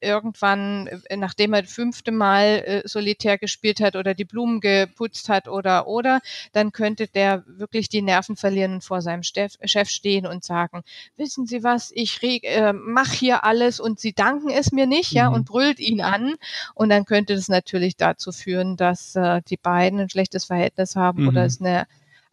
irgendwann, 0.00 0.86
äh, 0.86 1.16
nachdem 1.16 1.52
er 1.52 1.62
das 1.62 1.72
fünfte 1.72 2.12
Mal 2.12 2.62
äh, 2.66 2.82
solitär 2.84 3.38
gespielt 3.38 3.80
hat 3.80 3.96
oder 3.96 4.14
die 4.14 4.24
Blumen 4.24 4.60
geputzt 4.60 5.28
hat 5.28 5.48
oder 5.48 5.86
oder, 5.86 6.20
dann 6.52 6.72
könnte 6.72 7.08
der 7.08 7.44
wirklich 7.46 7.88
die 7.88 8.02
Nerven 8.02 8.36
verlieren 8.36 8.74
und 8.74 8.84
vor 8.84 9.02
seinem 9.02 9.22
Chef 9.22 9.88
stehen 9.88 10.26
und 10.26 10.44
sagen, 10.44 10.82
wissen 11.16 11.46
Sie 11.46 11.62
was, 11.62 11.90
ich 11.94 12.22
äh, 12.22 12.72
mache 12.72 13.14
hier 13.14 13.44
alles 13.44 13.80
und 13.80 14.00
Sie 14.00 14.12
danken 14.12 14.50
es 14.50 14.72
mir 14.72 14.86
nicht, 14.86 15.12
mhm. 15.12 15.16
ja, 15.16 15.28
und 15.28 15.46
brüllt 15.46 15.78
ihn 15.78 16.00
an. 16.00 16.34
Und 16.74 16.85
dann 16.88 17.04
könnte 17.04 17.34
das 17.34 17.48
natürlich 17.48 17.96
dazu 17.96 18.32
führen, 18.32 18.76
dass 18.76 19.14
äh, 19.16 19.42
die 19.48 19.56
beiden 19.56 20.00
ein 20.00 20.10
schlechtes 20.10 20.44
Verhältnis 20.44 20.96
haben 20.96 21.22
mhm. 21.22 21.28
oder 21.28 21.44
es 21.44 21.60
eine 21.60 21.86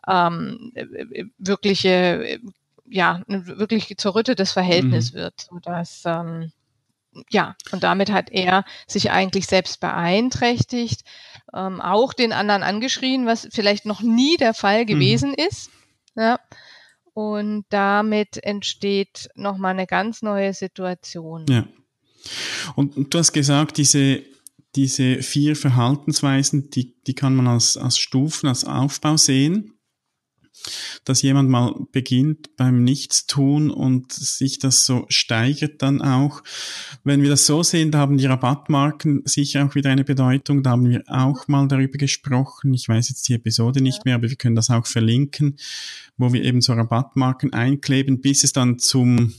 ähm, 0.08 0.74
wirkliche, 1.38 2.40
ja, 2.90 3.22
ein 3.28 3.48
wirklich 3.48 3.96
zerrüttetes 3.98 4.52
Verhältnis 4.52 5.14
mhm. 5.14 5.18
wird, 5.18 5.48
sodass 5.50 6.04
ähm, 6.06 6.52
ja, 7.30 7.56
und 7.72 7.84
damit 7.84 8.12
hat 8.12 8.32
er 8.32 8.66
sich 8.88 9.12
eigentlich 9.12 9.46
selbst 9.46 9.80
beeinträchtigt, 9.80 11.02
ähm, 11.54 11.82
auch 11.82 12.14
den 12.14 12.34
anderen 12.34 12.64
angeschrien, 12.64 13.26
was 13.26 13.48
vielleicht 13.52 13.86
noch 13.86 14.02
nie 14.02 14.38
der 14.38 14.54
Fall 14.54 14.82
mhm. 14.84 14.88
gewesen 14.88 15.30
mhm. 15.30 15.46
ist. 15.48 15.70
Ja. 16.16 16.40
Und 17.14 17.66
damit 17.70 18.44
entsteht 18.44 19.30
nochmal 19.36 19.72
eine 19.72 19.86
ganz 19.86 20.24
neue 20.24 20.54
Situation. 20.54 21.46
Ja. 21.48 21.66
Und, 22.76 22.98
und 22.98 23.14
du 23.14 23.20
hast 23.20 23.34
gesagt, 23.34 23.78
diese, 23.78 24.24
diese 24.76 25.22
vier 25.22 25.56
Verhaltensweisen, 25.56 26.70
die, 26.70 26.96
die 27.06 27.14
kann 27.14 27.36
man 27.36 27.48
als, 27.48 27.78
als 27.78 27.98
Stufen, 27.98 28.48
als 28.48 28.66
Aufbau 28.66 29.18
sehen 29.18 29.74
dass 31.04 31.22
jemand 31.22 31.50
mal 31.50 31.74
beginnt 31.92 32.56
beim 32.56 32.84
Nichtstun 32.84 33.70
und 33.72 34.14
sich 34.14 34.60
das 34.60 34.86
so 34.86 35.06
steigert 35.10 35.82
dann 35.82 36.02
auch. 36.02 36.44
Wenn 37.04 37.22
wir 37.22 37.30
das 37.30 37.46
so 37.46 37.64
sehen, 37.64 37.92
da 37.92 38.00
haben 38.00 38.18
die 38.18 38.26
Rabattmarken 38.26 39.24
sicher 39.26 39.66
auch 39.66 39.76
wieder 39.76 39.90
eine 39.90 40.04
Bedeutung. 40.04 40.64
Da 40.64 40.72
haben 40.72 40.90
wir 40.90 41.04
auch 41.08 41.48
mal 41.48 41.68
darüber 41.68 41.98
gesprochen. 41.98 42.74
Ich 42.74 42.88
weiß 42.88 43.10
jetzt 43.10 43.28
die 43.28 43.34
Episode 43.34 43.82
nicht 43.82 44.06
mehr, 44.06 44.16
aber 44.16 44.30
wir 44.30 44.36
können 44.36 44.56
das 44.56 44.70
auch 44.70 44.86
verlinken, 44.86 45.58
wo 46.18 46.32
wir 46.34 46.44
eben 46.44 46.62
so 46.62 46.74
Rabattmarken 46.74 47.54
einkleben, 47.54 48.22
bis 48.22 48.44
es 48.44 48.54
dann 48.54 48.80
zum 48.80 49.34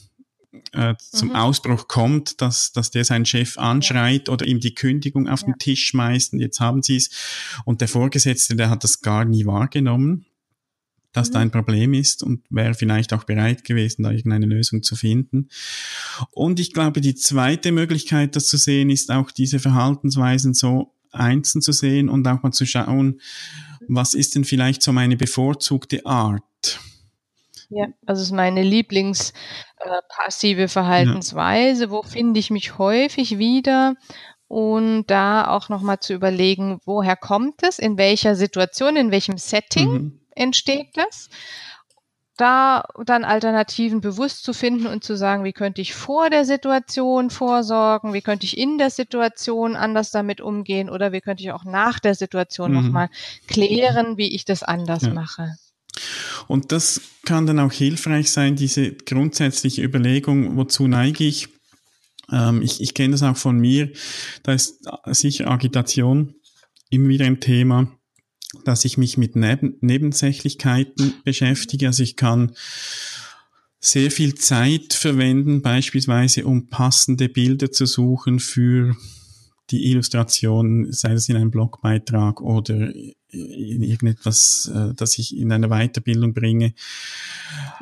äh, 0.73 0.95
zum 0.99 1.31
mhm. 1.31 1.37
Ausbruch 1.37 1.89
kommt, 1.89 2.41
dass, 2.41 2.73
dass 2.73 2.91
der 2.91 3.05
seinen 3.05 3.27
Chef 3.27 3.59
anschreit 3.59 4.29
oder 4.29 4.47
ihm 4.47 4.61
die 4.61 4.75
Kündigung 4.75 5.29
auf 5.29 5.43
ja. 5.43 5.47
den 5.47 5.59
Tisch 5.59 5.87
schmeißt 5.87 6.33
und 6.33 6.41
jetzt 6.41 6.61
haben 6.61 6.83
sie 6.83 6.97
es. 6.97 7.11
Und 7.65 7.81
der 7.81 7.89
Vorgesetzte, 7.89 8.57
der 8.57 8.71
hat 8.71 8.85
das 8.85 9.01
gar 9.01 9.25
nie 9.25 9.47
wahrgenommen 9.47 10.27
dass 11.15 11.29
mhm. 11.29 11.33
da 11.33 11.39
ein 11.39 11.51
Problem 11.51 11.95
ist 11.95 12.23
und 12.23 12.43
wäre 12.51 12.75
vielleicht 12.75 13.13
auch 13.15 13.25
bereit 13.25 13.65
gewesen, 13.65 14.03
da 14.03 14.11
irgendeine 14.11 14.47
Lösung 14.47 14.83
zu 14.83 14.97
finden. 14.97 15.49
Und 16.33 16.61
ich 16.61 16.75
glaube, 16.75 17.01
die 17.01 17.15
zweite 17.15 17.73
Möglichkeit, 17.73 18.37
das 18.37 18.47
zu 18.47 18.59
sehen, 18.59 18.91
ist 18.91 19.11
auch 19.11 19.31
diese 19.31 19.61
Verhaltensweisen 19.61 20.53
so 20.53 20.93
einzeln 21.13 21.63
zu 21.63 21.73
sehen 21.73 22.09
und 22.09 22.27
auch 22.27 22.43
mal 22.43 22.53
zu 22.53 22.67
schauen, 22.67 23.21
was 23.89 24.15
ist 24.15 24.35
denn 24.35 24.45
vielleicht 24.45 24.83
so 24.83 24.93
meine 24.93 25.17
bevorzugte 25.17 26.05
Art? 26.05 26.81
Ja, 27.75 27.87
also 28.07 28.23
ist 28.23 28.33
meine 28.33 28.63
Lieblings 28.63 29.33
äh, 29.79 30.01
Verhaltensweise. 30.69 31.85
Ja. 31.85 31.91
Wo 31.91 32.03
finde 32.03 32.41
ich 32.41 32.51
mich 32.51 32.79
häufig 32.79 33.39
wieder? 33.39 33.95
Und 34.47 35.07
da 35.07 35.49
auch 35.49 35.69
nochmal 35.69 36.01
zu 36.01 36.13
überlegen, 36.13 36.81
woher 36.85 37.17
kommt 37.17 37.63
es, 37.63 37.79
in 37.79 37.99
welcher 37.99 38.37
Situation, 38.37 38.97
in 38.97 39.11
welchem 39.11 39.39
Setting. 39.39 39.91
Mhm 39.91 40.21
entsteht 40.35 40.91
das. 40.95 41.29
Da 42.37 42.83
dann 43.05 43.25
Alternativen 43.25 44.01
bewusst 44.01 44.43
zu 44.43 44.53
finden 44.53 44.89
und 44.89 45.05
zu 45.05 45.17
sagen, 45.17 45.45
wie 45.45 45.53
könnte 45.53 45.81
ich 45.81 45.95
vor 45.95 46.31
der 46.31 46.45
Situation 46.45 47.31
vorsorgen, 47.31 48.13
wie 48.13 48.23
könnte 48.23 48.45
ich 48.45 48.59
in 48.59 48.77
der 48.77 48.91
Situation 48.91 49.77
anders 49.77 50.11
damit 50.11 50.41
umgehen 50.41 50.91
oder 50.91 51.13
wie 51.13 51.21
könnte 51.21 51.45
ich 51.45 51.53
auch 51.53 51.65
nach 51.65 52.01
der 52.01 52.17
Situation 52.17 52.73
mhm. 52.73 52.83
nochmal 52.83 53.09
klären, 53.47 54.17
wie 54.17 54.35
ich 54.35 54.45
das 54.45 54.65
anders 54.65 55.05
ja. 55.05 55.11
mache. 55.11 55.55
Und 56.49 56.73
das 56.73 57.01
kann 57.25 57.47
dann 57.47 57.59
auch 57.59 57.73
hilfreich 57.73 58.31
sein, 58.31 58.57
diese 58.57 58.93
grundsätzliche 58.93 59.83
Überlegung, 59.83 60.57
wozu 60.57 60.87
neige 60.87 61.25
ich? 61.25 61.49
Ähm, 62.31 62.63
ich, 62.63 62.81
ich 62.81 62.95
kenne 62.95 63.13
das 63.13 63.23
auch 63.23 63.37
von 63.37 63.59
mir, 63.59 63.91
da 64.43 64.53
ist 64.53 64.87
sicher 65.07 65.51
Agitation 65.51 66.35
immer 66.91 67.09
wieder 67.09 67.27
ein 67.27 67.41
Thema 67.41 67.91
dass 68.65 68.85
ich 68.85 68.99
mich 68.99 69.17
mit 69.17 69.37
Neben 69.37 69.77
Nebensächlichkeiten 69.81 71.15
beschäftige. 71.25 71.89
Also 71.89 72.03
ich 72.03 72.17
kann 72.17 72.53
sehr 73.81 74.11
viel 74.11 74.35
Zeit 74.35 74.95
verwenden, 74.95 75.63
beispielsweise 75.63 76.47
um 76.47 76.69
passende 76.69 77.29
Bilder 77.29 77.71
zu 77.71 77.87
suchen 77.87 78.39
für 78.39 78.97
die 79.71 79.91
Illustration, 79.91 80.93
sei 80.93 81.13
es 81.13 81.29
in 81.29 81.37
einem 81.37 81.51
Blogbeitrag 81.51 82.41
oder 82.41 82.93
in 83.35 83.83
irgendetwas, 83.83 84.71
äh, 84.75 84.95
das 84.95 85.19
ich 85.19 85.37
in 85.37 85.53
eine 85.53 85.69
Weiterbildung 85.69 86.33
bringe. 86.35 86.75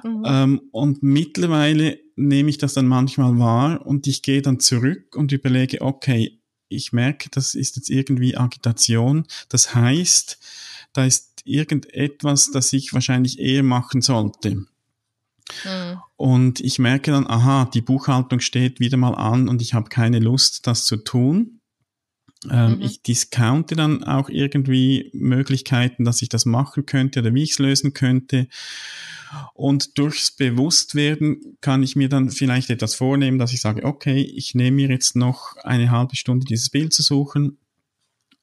Mhm. 0.02 0.22
Ähm, 0.26 0.62
und 0.72 1.02
mittlerweile 1.02 1.98
nehme 2.16 2.50
ich 2.50 2.58
das 2.58 2.74
dann 2.74 2.86
manchmal 2.86 3.38
wahr 3.38 3.86
und 3.86 4.06
ich 4.06 4.22
gehe 4.22 4.42
dann 4.42 4.60
zurück 4.60 5.16
und 5.16 5.32
überlege, 5.32 5.80
okay, 5.82 6.38
ich 6.68 6.92
merke, 6.92 7.28
das 7.30 7.54
ist 7.54 7.76
jetzt 7.76 7.90
irgendwie 7.90 8.36
Agitation. 8.36 9.26
Das 9.48 9.74
heißt, 9.74 10.38
da 10.92 11.04
ist 11.04 11.42
irgendetwas, 11.44 12.50
das 12.50 12.72
ich 12.72 12.92
wahrscheinlich 12.94 13.38
eher 13.38 13.62
machen 13.62 14.00
sollte. 14.00 14.56
Mhm. 14.56 14.66
Und 16.16 16.60
ich 16.60 16.78
merke 16.78 17.10
dann, 17.10 17.26
aha, 17.26 17.66
die 17.66 17.82
Buchhaltung 17.82 18.40
steht 18.40 18.80
wieder 18.80 18.96
mal 18.96 19.14
an 19.14 19.48
und 19.48 19.60
ich 19.60 19.74
habe 19.74 19.88
keine 19.88 20.18
Lust, 20.18 20.66
das 20.66 20.84
zu 20.84 20.96
tun. 20.96 21.60
Ähm, 22.50 22.76
mhm. 22.76 22.82
Ich 22.82 23.02
discounte 23.02 23.76
dann 23.76 24.04
auch 24.04 24.28
irgendwie 24.28 25.10
Möglichkeiten, 25.12 26.04
dass 26.04 26.22
ich 26.22 26.28
das 26.28 26.44
machen 26.44 26.86
könnte 26.86 27.20
oder 27.20 27.34
wie 27.34 27.42
ich 27.42 27.52
es 27.52 27.58
lösen 27.58 27.92
könnte. 27.92 28.48
Und 29.54 29.96
durchs 29.98 30.30
Bewusstwerden 30.32 31.56
kann 31.60 31.82
ich 31.82 31.96
mir 31.96 32.08
dann 32.08 32.30
vielleicht 32.30 32.70
etwas 32.70 32.94
vornehmen, 32.94 33.38
dass 33.38 33.52
ich 33.52 33.60
sage, 33.60 33.84
okay, 33.84 34.20
ich 34.20 34.54
nehme 34.54 34.76
mir 34.76 34.88
jetzt 34.88 35.16
noch 35.16 35.56
eine 35.62 35.90
halbe 35.90 36.16
Stunde 36.16 36.44
dieses 36.44 36.68
Bild 36.68 36.92
zu 36.92 37.02
suchen 37.02 37.58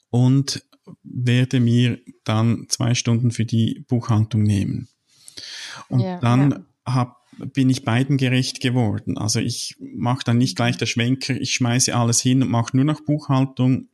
und 0.10 0.64
werde 1.04 1.60
mir 1.60 2.00
dann 2.24 2.66
zwei 2.70 2.96
Stunden 2.96 3.32
für 3.32 3.46
die 3.46 3.86
Buchhaltung 3.88 4.42
nehmen. 4.42 4.88
Und 5.88 6.00
ja, 6.02 6.20
dann 6.20 6.52
ja. 6.52 6.60
Hab, 6.86 7.19
bin 7.54 7.70
ich 7.70 7.84
beiden 7.84 8.18
gerecht 8.18 8.62
geworden. 8.62 9.18
Also 9.18 9.40
ich 9.40 9.76
mache 9.80 10.24
dann 10.26 10.38
nicht 10.38 10.56
gleich 10.56 10.78
der 10.78 10.86
Schwenker, 10.86 11.36
ich 11.36 11.54
schmeiße 11.54 11.96
alles 11.96 12.22
hin 12.22 12.42
und 12.44 12.50
mache 12.50 12.76
nur 12.76 12.86
noch 12.86 13.02
Buchhaltung, 13.02 13.88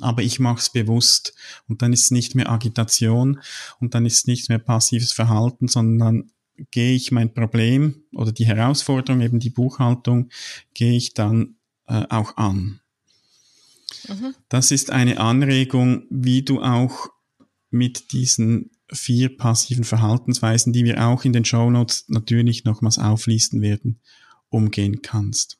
aber 0.00 0.22
ich 0.22 0.38
mache 0.38 0.58
es 0.58 0.70
bewusst. 0.70 1.34
Und 1.68 1.82
dann 1.82 1.92
ist 1.92 2.04
es 2.04 2.10
nicht 2.10 2.34
mehr 2.34 2.50
Agitation 2.50 3.40
und 3.80 3.94
dann 3.94 4.06
ist 4.06 4.14
es 4.14 4.26
nicht 4.26 4.48
mehr 4.48 4.58
passives 4.58 5.12
Verhalten, 5.12 5.68
sondern 5.68 6.30
gehe 6.70 6.94
ich 6.94 7.12
mein 7.12 7.32
Problem 7.32 8.02
oder 8.12 8.32
die 8.32 8.46
Herausforderung, 8.46 9.20
eben 9.20 9.38
die 9.38 9.50
Buchhaltung, 9.50 10.30
gehe 10.74 10.96
ich 10.96 11.14
dann 11.14 11.56
äh, 11.86 12.04
auch 12.08 12.36
an. 12.36 12.80
Mhm. 14.08 14.34
Das 14.48 14.70
ist 14.70 14.90
eine 14.90 15.20
Anregung, 15.20 16.04
wie 16.10 16.42
du 16.42 16.62
auch 16.62 17.10
mit 17.70 18.12
diesen 18.12 18.70
vier 18.92 19.36
passiven 19.36 19.84
Verhaltensweisen, 19.84 20.72
die 20.72 20.84
wir 20.84 21.06
auch 21.06 21.24
in 21.24 21.32
den 21.32 21.44
Show 21.44 21.70
Notes 21.70 22.06
natürlich 22.08 22.64
nochmals 22.64 22.98
auflisten 22.98 23.62
werden, 23.62 24.00
umgehen 24.48 25.02
kannst. 25.02 25.58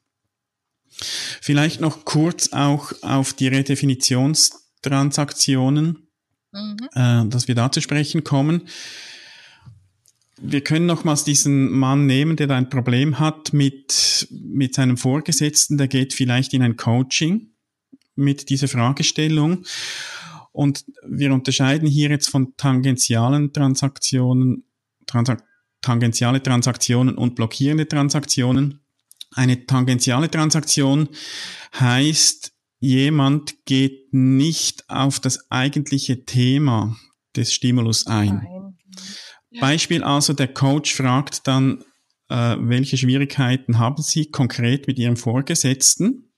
Vielleicht 0.91 1.81
noch 1.81 2.05
kurz 2.05 2.53
auch 2.53 2.93
auf 3.03 3.33
die 3.33 3.47
Redefinitionstransaktionen, 3.49 6.09
mhm. 6.53 6.77
äh, 6.95 7.27
dass 7.29 7.49
wir 7.49 7.55
da 7.55 7.71
zu 7.71 7.81
sprechen 7.81 8.25
kommen. 8.25 8.69
Wir 10.41 10.63
können 10.63 10.87
nochmals 10.87 11.25
diesen 11.25 11.71
Mann 11.71 12.07
nehmen, 12.07 12.37
der 12.37 12.47
da 12.47 12.57
ein 12.57 12.71
Problem 12.71 13.19
hat 13.19 13.53
mit, 13.53 14.29
mit 14.31 14.75
seinem 14.75 14.97
Vorgesetzten, 14.97 15.79
der 15.79 15.89
geht 15.89 16.15
vielleicht 16.15 16.55
in 16.55 16.63
ein 16.63 16.77
Coaching 16.77 17.49
mit 18.15 18.49
dieser 18.49 18.69
Fragestellung. 18.69 19.65
Und 20.59 20.87
wir 21.07 21.33
unterscheiden 21.33 21.87
hier 21.87 22.11
jetzt 22.11 22.29
von 22.29 22.57
tangentialen 22.57 23.53
Transaktionen, 23.53 24.65
Transak 25.07 25.45
tangentiale 25.83 26.43
Transaktionen 26.43 27.17
und 27.17 27.37
blockierende 27.37 27.87
Transaktionen. 27.87 28.81
Eine 29.31 29.67
tangentiale 29.67 30.29
Transaktion 30.29 31.11
heißt, 31.79 32.53
jemand 32.81 33.67
geht 33.67 34.13
nicht 34.13 34.91
auf 34.91 35.21
das 35.21 35.49
eigentliche 35.49 36.25
Thema 36.25 36.97
des 37.37 37.53
Stimulus 37.53 38.09
ein. 38.09 38.45
Ja. 39.53 39.61
Beispiel 39.61 40.03
also, 40.03 40.33
der 40.33 40.49
Coach 40.49 40.93
fragt 40.93 41.47
dann, 41.47 41.85
äh, 42.31 42.57
welche 42.59 42.97
Schwierigkeiten 42.97 43.79
haben 43.79 44.03
Sie 44.03 44.33
konkret 44.33 44.89
mit 44.89 44.99
Ihrem 44.99 45.17
Vorgesetzten? 45.17 46.33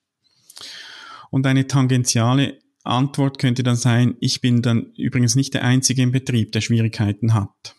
Und 1.31 1.47
eine 1.47 1.67
tangentiale 1.67 2.59
Antwort 2.83 3.39
könnte 3.39 3.63
dann 3.63 3.77
sein, 3.77 4.17
ich 4.21 4.41
bin 4.41 4.63
dann 4.63 4.93
übrigens 4.97 5.35
nicht 5.35 5.55
der 5.55 5.65
Einzige 5.65 6.03
im 6.03 6.13
Betrieb, 6.13 6.53
der 6.53 6.61
Schwierigkeiten 6.61 7.35
hat. 7.35 7.75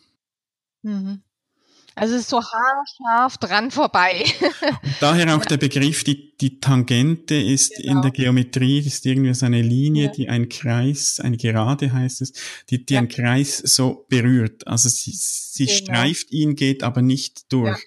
Mhm. 0.82 1.22
Also 1.94 2.14
es 2.14 2.22
ist 2.22 2.30
so 2.30 2.40
haarscharf 2.42 3.36
dran 3.36 3.70
vorbei. 3.70 4.24
daher 5.00 5.36
auch 5.36 5.44
der 5.44 5.58
Begriff, 5.58 6.04
die, 6.04 6.34
die 6.38 6.58
Tangente 6.58 7.34
ist 7.34 7.76
genau. 7.76 7.96
in 7.96 8.02
der 8.02 8.10
Geometrie, 8.12 8.82
das 8.82 8.94
ist 8.94 9.06
irgendwie 9.06 9.34
so 9.34 9.44
eine 9.44 9.60
Linie, 9.60 10.06
ja. 10.06 10.10
die 10.10 10.28
ein 10.28 10.48
Kreis, 10.48 11.20
eine 11.20 11.36
Gerade 11.36 11.92
heißt 11.92 12.22
es, 12.22 12.32
die, 12.70 12.86
die 12.86 12.94
ja. 12.94 13.00
einen 13.00 13.08
Kreis 13.08 13.58
so 13.58 14.06
berührt. 14.08 14.66
Also 14.66 14.88
sie, 14.88 15.12
sie 15.14 15.66
genau. 15.66 15.78
streift 15.78 16.30
ihn, 16.30 16.56
geht 16.56 16.82
aber 16.82 17.02
nicht 17.02 17.52
durch. 17.52 17.78
Ja. 17.78 17.84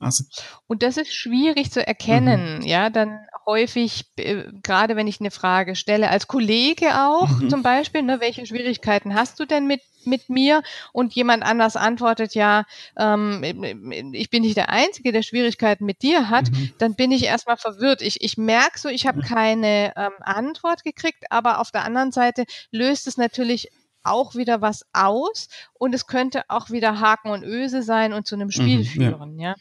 Also, 0.00 0.24
und 0.68 0.82
das 0.82 0.96
ist 0.96 1.12
schwierig 1.12 1.72
zu 1.72 1.84
erkennen, 1.84 2.60
mhm. 2.60 2.66
ja, 2.66 2.88
dann 2.88 3.18
häufig, 3.48 4.04
äh, 4.18 4.44
gerade 4.62 4.94
wenn 4.94 5.06
ich 5.06 5.20
eine 5.20 5.30
Frage 5.30 5.74
stelle, 5.74 6.10
als 6.10 6.28
Kollege 6.28 7.02
auch 7.02 7.28
mhm. 7.28 7.48
zum 7.48 7.62
Beispiel, 7.62 8.02
ne, 8.02 8.20
welche 8.20 8.44
Schwierigkeiten 8.44 9.14
hast 9.14 9.40
du 9.40 9.46
denn 9.46 9.66
mit, 9.66 9.80
mit 10.04 10.28
mir? 10.28 10.62
Und 10.92 11.14
jemand 11.14 11.42
anders 11.42 11.74
antwortet, 11.74 12.34
ja, 12.34 12.64
ähm, 12.98 14.12
ich 14.12 14.28
bin 14.28 14.42
nicht 14.42 14.58
der 14.58 14.68
Einzige, 14.68 15.12
der 15.12 15.22
Schwierigkeiten 15.22 15.86
mit 15.86 16.02
dir 16.02 16.28
hat, 16.28 16.50
mhm. 16.50 16.72
dann 16.76 16.94
bin 16.94 17.10
ich 17.10 17.24
erstmal 17.24 17.56
verwirrt. 17.56 18.02
Ich, 18.02 18.20
ich 18.20 18.36
merke 18.36 18.78
so, 18.78 18.90
ich 18.90 19.06
habe 19.06 19.22
keine 19.22 19.94
ähm, 19.96 20.12
Antwort 20.20 20.84
gekriegt, 20.84 21.24
aber 21.30 21.58
auf 21.58 21.70
der 21.70 21.84
anderen 21.84 22.12
Seite 22.12 22.44
löst 22.70 23.06
es 23.06 23.16
natürlich 23.16 23.70
auch 24.02 24.34
wieder 24.34 24.60
was 24.60 24.84
aus 24.92 25.48
und 25.74 25.94
es 25.94 26.06
könnte 26.06 26.42
auch 26.48 26.70
wieder 26.70 27.00
Haken 27.00 27.30
und 27.30 27.42
Öse 27.42 27.82
sein 27.82 28.12
und 28.12 28.26
zu 28.26 28.34
einem 28.34 28.50
Spiel 28.50 28.80
mhm, 28.80 28.84
führen, 28.84 29.38
ja. 29.38 29.50
ja. 29.50 29.54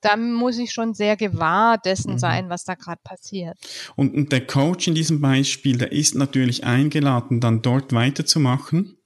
Da 0.00 0.16
muss 0.16 0.58
ich 0.58 0.72
schon 0.72 0.94
sehr 0.94 1.16
gewahr 1.16 1.78
dessen 1.78 2.14
mhm. 2.14 2.18
sein, 2.18 2.48
was 2.48 2.64
da 2.64 2.74
gerade 2.74 3.00
passiert. 3.02 3.56
Und, 3.96 4.14
und 4.14 4.32
der 4.32 4.46
Coach 4.46 4.86
in 4.88 4.94
diesem 4.94 5.20
Beispiel, 5.20 5.78
der 5.78 5.92
ist 5.92 6.14
natürlich 6.14 6.64
eingeladen, 6.64 7.40
dann 7.40 7.62
dort 7.62 7.92
weiterzumachen. 7.92 8.96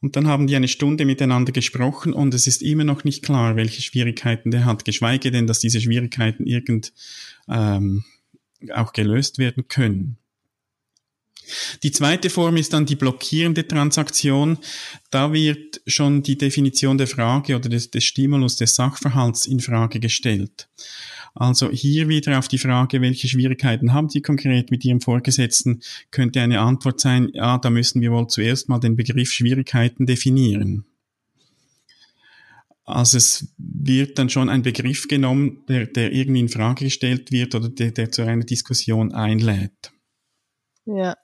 Und 0.00 0.14
dann 0.14 0.28
haben 0.28 0.46
die 0.46 0.54
eine 0.54 0.68
Stunde 0.68 1.04
miteinander 1.04 1.50
gesprochen 1.52 2.12
und 2.12 2.32
es 2.32 2.46
ist 2.46 2.62
immer 2.62 2.84
noch 2.84 3.02
nicht 3.02 3.24
klar, 3.24 3.56
welche 3.56 3.82
Schwierigkeiten 3.82 4.52
der 4.52 4.64
hat, 4.64 4.84
geschweige 4.84 5.32
denn, 5.32 5.48
dass 5.48 5.58
diese 5.58 5.80
Schwierigkeiten 5.80 6.46
irgend 6.46 6.92
ähm, 7.48 8.04
auch 8.72 8.92
gelöst 8.92 9.38
werden 9.38 9.66
können. 9.68 10.18
Die 11.82 11.92
zweite 11.92 12.30
Form 12.30 12.56
ist 12.56 12.72
dann 12.72 12.86
die 12.86 12.96
blockierende 12.96 13.66
Transaktion. 13.66 14.58
Da 15.10 15.32
wird 15.32 15.80
schon 15.86 16.22
die 16.22 16.38
Definition 16.38 16.98
der 16.98 17.06
Frage 17.06 17.56
oder 17.56 17.68
des, 17.68 17.90
des 17.90 18.04
Stimulus 18.04 18.56
des 18.56 18.74
Sachverhalts 18.74 19.46
in 19.46 19.60
Frage 19.60 20.00
gestellt. 20.00 20.68
Also 21.34 21.70
hier 21.70 22.08
wieder 22.08 22.38
auf 22.38 22.48
die 22.48 22.58
Frage, 22.58 23.00
welche 23.00 23.28
Schwierigkeiten 23.28 23.92
haben 23.92 24.08
Sie 24.08 24.22
konkret 24.22 24.70
mit 24.70 24.84
Ihrem 24.84 25.00
Vorgesetzten, 25.00 25.80
könnte 26.10 26.40
eine 26.40 26.60
Antwort 26.60 27.00
sein, 27.00 27.30
ja, 27.32 27.58
da 27.58 27.70
müssen 27.70 28.00
wir 28.00 28.10
wohl 28.10 28.26
zuerst 28.26 28.68
mal 28.68 28.80
den 28.80 28.96
Begriff 28.96 29.30
Schwierigkeiten 29.30 30.06
definieren. 30.06 30.84
Also 32.84 33.18
es 33.18 33.52
wird 33.58 34.18
dann 34.18 34.30
schon 34.30 34.48
ein 34.48 34.62
Begriff 34.62 35.08
genommen, 35.08 35.62
der, 35.68 35.86
der 35.86 36.10
irgendwie 36.10 36.40
in 36.40 36.48
Frage 36.48 36.86
gestellt 36.86 37.30
wird 37.30 37.54
oder 37.54 37.68
der, 37.68 37.90
der 37.90 38.10
zu 38.10 38.22
einer 38.22 38.44
Diskussion 38.44 39.12
einlädt. 39.12 39.92
Ja. 40.88 41.16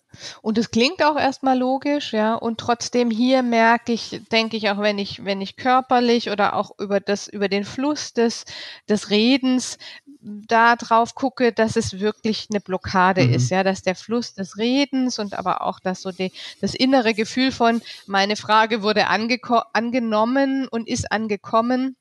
Und 0.42 0.59
es 0.59 0.70
klingt 0.70 1.03
auch 1.03 1.16
erstmal 1.16 1.59
logisch, 1.59 2.12
ja. 2.12 2.35
Und 2.35 2.61
trotzdem 2.61 3.11
hier 3.11 3.42
merke 3.42 3.92
ich, 3.92 4.20
denke 4.31 4.59
ich 4.59 4.68
auch, 4.68 4.79
wenn 4.79 4.98
ich, 4.98 5.24
wenn 5.24 5.40
ich 5.40 5.57
körperlich 5.57 6.31
oder 6.31 6.55
auch 6.55 6.79
über 6.79 7.00
das, 7.00 7.29
über 7.29 7.48
den 7.48 7.64
Fluss 7.64 8.12
des, 8.12 8.44
des 8.88 9.09
Redens 9.09 9.79
da 10.20 10.77
drauf 10.77 11.14
gucke, 11.14 11.53
dass 11.53 11.77
es 11.77 11.98
wirklich 11.98 12.48
eine 12.50 12.61
Blockade 12.61 13.24
mhm. 13.24 13.33
ist, 13.33 13.50
ja, 13.50 13.64
dass 13.64 13.81
der 13.81 13.94
Fluss 13.94 14.35
des 14.35 14.59
Redens 14.59 15.18
und 15.18 15.33
aber 15.33 15.62
auch 15.62 15.81
das 15.81 16.03
so 16.03 16.12
die, 16.12 16.31
das 16.61 16.74
innere 16.74 17.14
Gefühl 17.14 17.50
von 17.50 17.81
meine 18.07 18.37
Frage 18.37 18.83
wurde 18.83 19.07
angenommen 19.07 20.68
und 20.68 20.88
ist 20.88 21.11
angekommen, 21.11 21.96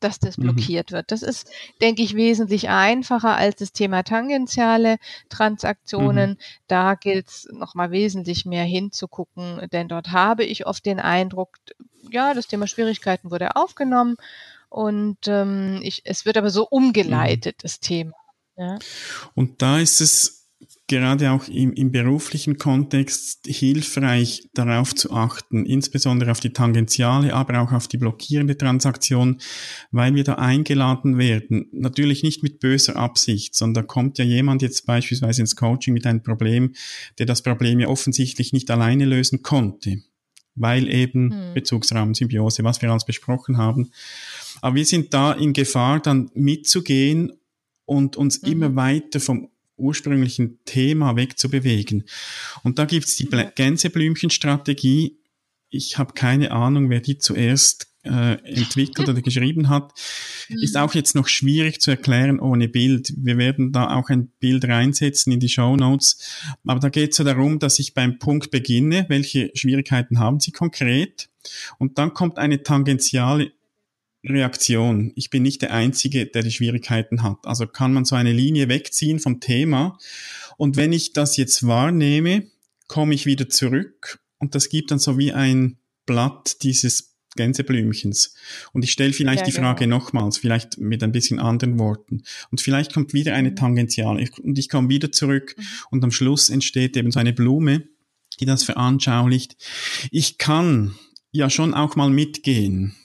dass 0.00 0.18
das 0.18 0.38
mhm. 0.38 0.42
blockiert 0.42 0.90
mhm. 0.90 0.96
wird. 0.96 1.12
Das 1.12 1.22
ist, 1.22 1.50
denke 1.80 2.02
ich, 2.02 2.14
wesentlich 2.14 2.68
einfacher 2.68 3.36
als 3.36 3.56
das 3.56 3.72
Thema 3.72 4.02
tangentiale 4.02 4.98
Transaktionen. 5.28 6.30
Mhm. 6.30 6.36
Da 6.66 6.94
gilt 6.94 7.28
es 7.28 7.48
nochmal 7.52 7.90
wesentlich 7.90 8.46
mehr 8.46 8.64
hinzugucken, 8.64 9.68
denn 9.72 9.88
dort 9.88 10.12
habe 10.12 10.44
ich 10.44 10.66
oft 10.66 10.84
den 10.86 11.00
Eindruck, 11.00 11.58
ja, 12.10 12.34
das 12.34 12.46
Thema 12.46 12.66
Schwierigkeiten 12.66 13.30
wurde 13.30 13.56
aufgenommen 13.56 14.16
und 14.68 15.18
ähm, 15.26 15.80
ich, 15.82 16.02
es 16.04 16.26
wird 16.26 16.36
aber 16.36 16.50
so 16.50 16.66
umgeleitet, 16.68 17.56
mhm. 17.58 17.62
das 17.62 17.80
Thema. 17.80 18.14
Ja. 18.56 18.78
Und 19.34 19.62
da 19.62 19.78
ist 19.78 20.00
es 20.00 20.37
gerade 20.88 21.30
auch 21.30 21.48
im, 21.48 21.72
im 21.74 21.92
beruflichen 21.92 22.56
Kontext 22.56 23.46
hilfreich, 23.46 24.48
darauf 24.54 24.94
zu 24.94 25.12
achten, 25.12 25.66
insbesondere 25.66 26.30
auf 26.30 26.40
die 26.40 26.52
Tangentiale, 26.52 27.34
aber 27.34 27.60
auch 27.60 27.72
auf 27.72 27.88
die 27.88 27.98
blockierende 27.98 28.56
Transaktion, 28.56 29.38
weil 29.92 30.14
wir 30.14 30.24
da 30.24 30.34
eingeladen 30.34 31.18
werden. 31.18 31.68
Natürlich 31.72 32.22
nicht 32.22 32.42
mit 32.42 32.58
böser 32.58 32.96
Absicht, 32.96 33.54
sondern 33.54 33.84
da 33.84 33.86
kommt 33.86 34.18
ja 34.18 34.24
jemand 34.24 34.62
jetzt 34.62 34.86
beispielsweise 34.86 35.42
ins 35.42 35.56
Coaching 35.56 35.92
mit 35.92 36.06
einem 36.06 36.22
Problem, 36.22 36.72
der 37.18 37.26
das 37.26 37.42
Problem 37.42 37.80
ja 37.80 37.88
offensichtlich 37.88 38.54
nicht 38.54 38.70
alleine 38.70 39.04
lösen 39.04 39.42
konnte, 39.42 40.02
weil 40.54 40.88
eben 40.88 41.32
hm. 41.32 41.54
Bezugsraum, 41.54 42.14
Symbiose, 42.14 42.64
was 42.64 42.80
wir 42.80 42.90
alles 42.90 43.04
besprochen 43.04 43.58
haben. 43.58 43.90
Aber 44.62 44.76
wir 44.76 44.86
sind 44.86 45.12
da 45.12 45.32
in 45.32 45.52
Gefahr, 45.52 46.00
dann 46.00 46.30
mitzugehen 46.32 47.32
und 47.84 48.16
uns 48.16 48.42
mhm. 48.42 48.52
immer 48.52 48.76
weiter 48.76 49.20
vom 49.20 49.50
ursprünglichen 49.78 50.58
Thema 50.64 51.16
wegzubewegen. 51.16 52.04
Und 52.62 52.78
da 52.78 52.84
gibt's 52.84 53.16
die 53.16 53.28
Gänseblümchenstrategie, 53.54 55.18
ich 55.70 55.98
habe 55.98 56.14
keine 56.14 56.50
Ahnung, 56.50 56.88
wer 56.90 57.00
die 57.00 57.18
zuerst 57.18 57.88
äh, 58.04 58.34
entwickelt 58.44 59.08
oder 59.08 59.20
geschrieben 59.20 59.68
hat. 59.68 59.92
Ist 60.48 60.74
mhm. 60.74 60.80
auch 60.80 60.94
jetzt 60.94 61.14
noch 61.14 61.28
schwierig 61.28 61.80
zu 61.80 61.90
erklären 61.90 62.40
ohne 62.40 62.68
Bild. 62.68 63.12
Wir 63.16 63.36
werden 63.36 63.72
da 63.72 63.96
auch 63.96 64.08
ein 64.08 64.28
Bild 64.40 64.64
reinsetzen 64.66 65.32
in 65.32 65.40
die 65.40 65.48
Show 65.48 65.76
Notes. 65.76 66.18
Aber 66.64 66.80
da 66.80 66.88
geht 66.88 67.12
es 67.12 67.18
ja 67.18 67.24
darum, 67.24 67.58
dass 67.58 67.78
ich 67.78 67.94
beim 67.94 68.18
Punkt 68.18 68.50
beginne, 68.50 69.06
welche 69.08 69.50
Schwierigkeiten 69.54 70.18
haben 70.18 70.40
Sie 70.40 70.52
konkret? 70.52 71.28
Und 71.78 71.98
dann 71.98 72.14
kommt 72.14 72.38
eine 72.38 72.62
tangentiale 72.62 73.52
Reaktion. 74.24 75.12
Ich 75.14 75.30
bin 75.30 75.42
nicht 75.42 75.62
der 75.62 75.72
Einzige, 75.72 76.26
der 76.26 76.42
die 76.42 76.50
Schwierigkeiten 76.50 77.22
hat. 77.22 77.38
Also 77.44 77.66
kann 77.66 77.92
man 77.92 78.04
so 78.04 78.16
eine 78.16 78.32
Linie 78.32 78.68
wegziehen 78.68 79.20
vom 79.20 79.40
Thema. 79.40 79.98
Und 80.56 80.76
wenn 80.76 80.92
ich 80.92 81.12
das 81.12 81.36
jetzt 81.36 81.66
wahrnehme, 81.66 82.46
komme 82.88 83.14
ich 83.14 83.26
wieder 83.26 83.48
zurück 83.48 84.18
und 84.38 84.54
das 84.54 84.68
gibt 84.68 84.90
dann 84.90 84.98
so 84.98 85.18
wie 85.18 85.32
ein 85.32 85.78
Blatt 86.06 86.62
dieses 86.62 87.14
Gänseblümchens. 87.36 88.34
Und 88.72 88.82
ich 88.82 88.90
stelle 88.90 89.12
vielleicht 89.12 89.40
ja, 89.40 89.46
die 89.46 89.52
Frage 89.52 89.84
genau. 89.84 89.98
nochmals, 89.98 90.38
vielleicht 90.38 90.78
mit 90.78 91.02
ein 91.02 91.12
bisschen 91.12 91.38
anderen 91.38 91.78
Worten. 91.78 92.22
Und 92.50 92.60
vielleicht 92.60 92.92
kommt 92.92 93.12
wieder 93.12 93.34
eine 93.34 93.50
mhm. 93.50 93.56
Tangentiale 93.56 94.28
und 94.42 94.58
ich 94.58 94.68
komme 94.68 94.88
wieder 94.88 95.12
zurück 95.12 95.54
mhm. 95.56 95.62
und 95.90 96.04
am 96.04 96.10
Schluss 96.10 96.50
entsteht 96.50 96.96
eben 96.96 97.12
so 97.12 97.20
eine 97.20 97.32
Blume, 97.32 97.84
die 98.40 98.46
das 98.46 98.64
veranschaulicht. 98.64 99.56
Ich 100.10 100.38
kann 100.38 100.94
ja 101.30 101.50
schon 101.50 101.74
auch 101.74 101.94
mal 101.94 102.10
mitgehen, 102.10 102.96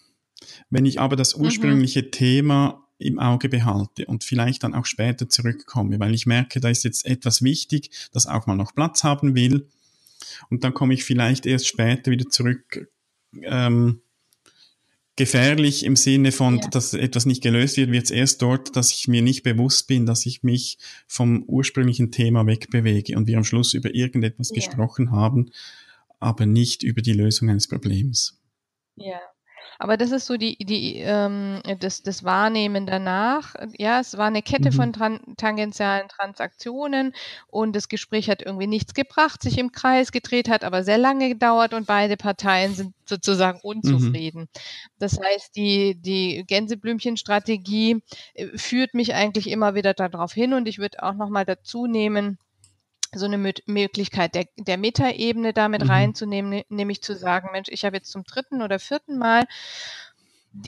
wenn 0.74 0.86
ich 0.88 1.00
aber 1.00 1.16
das 1.16 1.38
mhm. 1.38 1.46
ursprüngliche 1.46 2.02
mhm. 2.02 2.12
Thema 2.12 2.84
im 2.98 3.20
Auge 3.20 3.48
behalte 3.48 4.06
und 4.08 4.24
vielleicht 4.24 4.64
dann 4.64 4.74
auch 4.74 4.86
später 4.86 5.30
zurückkomme, 5.30 6.00
weil 6.00 6.14
ich 6.14 6.26
merke, 6.26 6.60
da 6.60 6.70
ist 6.70 6.84
jetzt 6.84 7.06
etwas 7.06 7.44
wichtig, 7.44 7.92
das 8.12 8.26
auch 8.26 8.48
mal 8.48 8.56
noch 8.56 8.74
Platz 8.74 9.04
haben 9.04 9.36
will. 9.36 9.68
Und 10.50 10.64
dann 10.64 10.74
komme 10.74 10.94
ich 10.94 11.04
vielleicht 11.04 11.46
erst 11.46 11.68
später 11.68 12.12
wieder 12.12 12.28
zurück. 12.30 12.88
Ähm, 13.42 14.02
gefährlich 15.16 15.86
im 15.86 15.96
Sinne 15.96 16.32
von, 16.32 16.58
ja. 16.60 16.68
dass 16.70 16.94
etwas 16.94 17.26
nicht 17.26 17.44
gelöst 17.44 17.78
wird, 17.78 17.92
wird 17.92 18.06
es 18.06 18.12
erst 18.12 18.42
dort, 18.42 18.76
dass 18.76 18.92
ich 18.92 19.08
mir 19.08 19.22
nicht 19.22 19.44
bewusst 19.44 19.88
bin, 19.88 20.08
dass 20.08 20.26
ich 20.26 20.42
mich 20.42 20.80
vom 21.08 21.44
ursprünglichen 21.44 22.12
Thema 22.12 22.48
wegbewege 22.48 23.16
und 23.16 23.28
wir 23.28 23.38
am 23.38 23.44
Schluss 23.44 23.76
über 23.76 23.94
irgendetwas 23.94 24.50
ja. 24.50 24.56
gesprochen 24.56 25.12
haben, 25.12 25.52
aber 26.20 26.48
nicht 26.48 26.82
über 26.82 27.02
die 27.02 27.14
Lösung 27.14 27.50
eines 27.50 27.68
Problems. 27.68 28.40
Ja. 28.96 29.20
Aber 29.80 29.98
das 29.98 30.12
ist 30.12 30.26
so 30.26 30.38
die, 30.38 30.58
die, 30.58 30.98
ähm, 30.98 31.62
das, 31.80 32.04
das 32.04 32.24
Wahrnehmen 32.24 32.86
danach. 32.86 33.56
Ja, 33.78 34.00
es 34.00 34.18
war 34.18 34.28
eine 34.28 34.42
Kette 34.42 34.72
mhm. 34.72 34.76
von 34.76 34.94
tran 34.94 35.20
tangentialen 35.38 36.08
Transaktionen 36.08 37.14
und 37.48 37.76
das 37.76 37.90
Gespräch 37.90 38.30
hat 38.30 38.42
irgendwie 38.42 38.68
nichts 38.68 38.94
gebracht, 38.94 39.42
sich 39.42 39.58
im 39.58 39.72
Kreis 39.72 40.12
gedreht, 40.12 40.50
hat 40.50 40.64
aber 40.64 40.84
sehr 40.84 40.98
lange 40.98 41.30
gedauert 41.30 41.74
und 41.74 41.88
beide 41.88 42.18
Parteien 42.18 42.74
sind 42.74 42.94
sozusagen 43.06 43.60
mhm. 43.64 43.70
unzufrieden. 43.70 44.42
Mhm. 44.42 44.60
Das 45.00 45.20
heißt, 45.20 45.56
die, 45.56 45.96
die 45.96 46.44
Gänseblümchenstrategie 46.48 48.02
äh, 48.34 48.58
führt 48.58 48.94
mich 48.94 49.14
eigentlich 49.14 49.50
immer 49.50 49.76
wieder 49.76 49.94
darauf 49.94 50.34
hin 50.34 50.54
und 50.54 50.68
ich 50.68 50.80
würde 50.80 51.04
auch 51.04 51.14
nochmal 51.14 51.46
dazu 51.46 51.88
nehmen, 51.88 52.38
so 53.16 53.26
eine 53.26 53.38
Möglichkeit 53.66 54.36
der, 54.36 54.46
der 54.58 54.78
Metaebene 54.78 55.54
damit 55.54 55.84
mhm. 55.84 55.90
reinzunehmen, 55.90 56.52
ne, 56.52 56.66
nämlich 56.70 57.02
zu 57.02 57.16
sagen, 57.16 57.50
Mensch, 57.52 57.70
ich 57.70 57.86
habe 57.86 57.98
jetzt 57.98 58.12
zum 58.12 58.24
dritten 58.24 58.62
oder 58.62 58.80
vierten 58.80 59.18
Mal 59.18 59.46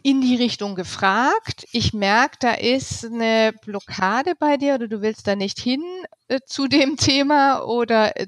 in 0.01 0.21
die 0.21 0.35
Richtung 0.35 0.75
gefragt. 0.75 1.67
Ich 1.71 1.93
merke, 1.93 2.37
da 2.39 2.53
ist 2.53 3.05
eine 3.05 3.53
Blockade 3.63 4.33
bei 4.37 4.57
dir 4.57 4.75
oder 4.75 4.87
du 4.87 5.01
willst 5.01 5.27
da 5.27 5.35
nicht 5.35 5.59
hin 5.59 5.83
äh, 6.27 6.39
zu 6.45 6.67
dem 6.67 6.97
Thema 6.97 7.63
oder 7.63 8.17
äh, 8.17 8.27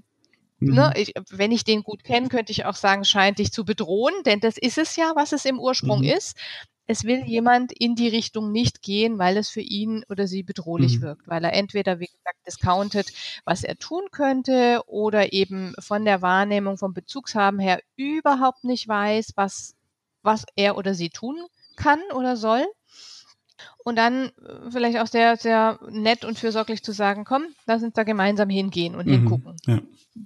ne, 0.59 0.71
mhm. 0.71 0.75
ne, 0.75 0.93
ich, 0.95 1.13
wenn 1.31 1.51
ich 1.51 1.63
den 1.63 1.83
gut 1.83 2.03
kenne, 2.03 2.29
könnte 2.29 2.51
ich 2.51 2.65
auch 2.65 2.75
sagen, 2.75 3.05
scheint 3.05 3.39
dich 3.39 3.51
zu 3.51 3.65
bedrohen, 3.65 4.13
denn 4.25 4.39
das 4.39 4.57
ist 4.57 4.77
es 4.77 4.95
ja, 4.95 5.13
was 5.15 5.31
es 5.31 5.45
im 5.45 5.59
Ursprung 5.59 5.99
mhm. 5.99 6.09
ist 6.09 6.37
es 6.87 7.03
will 7.03 7.23
jemand 7.25 7.73
in 7.73 7.95
die 7.95 8.07
Richtung 8.07 8.51
nicht 8.51 8.81
gehen, 8.81 9.19
weil 9.19 9.37
es 9.37 9.49
für 9.49 9.61
ihn 9.61 10.05
oder 10.09 10.25
sie 10.25 10.41
bedrohlich 10.41 10.97
mhm. 10.97 11.01
wirkt, 11.01 11.27
weil 11.27 11.43
er 11.43 11.53
entweder, 11.53 11.99
wie 11.99 12.07
gesagt, 12.07 12.37
discountet, 12.47 13.11
was 13.43 13.63
er 13.63 13.77
tun 13.77 14.07
könnte 14.11 14.81
oder 14.87 15.33
eben 15.33 15.73
von 15.79 16.05
der 16.05 16.21
Wahrnehmung 16.21 16.77
vom 16.77 16.93
Bezugshaben 16.93 17.59
her 17.59 17.81
überhaupt 17.97 18.63
nicht 18.63 18.87
weiß, 18.87 19.33
was, 19.35 19.75
was 20.23 20.45
er 20.55 20.77
oder 20.77 20.93
sie 20.93 21.09
tun 21.09 21.45
kann 21.75 21.99
oder 22.13 22.37
soll. 22.37 22.65
Und 23.87 23.95
dann 23.95 24.25
äh, 24.25 24.69
vielleicht 24.69 24.99
auch 24.99 25.07
sehr, 25.07 25.37
sehr 25.37 25.79
nett 25.89 26.25
und 26.25 26.37
fürsorglich 26.37 26.83
zu 26.83 26.91
sagen, 26.91 27.23
komm, 27.23 27.45
lass 27.67 27.83
uns 27.83 27.93
da 27.93 28.03
gemeinsam 28.03 28.49
hingehen 28.49 28.95
und 28.95 29.07
mhm, 29.07 29.11
hingucken. 29.11 29.55
Ja. 29.65 29.79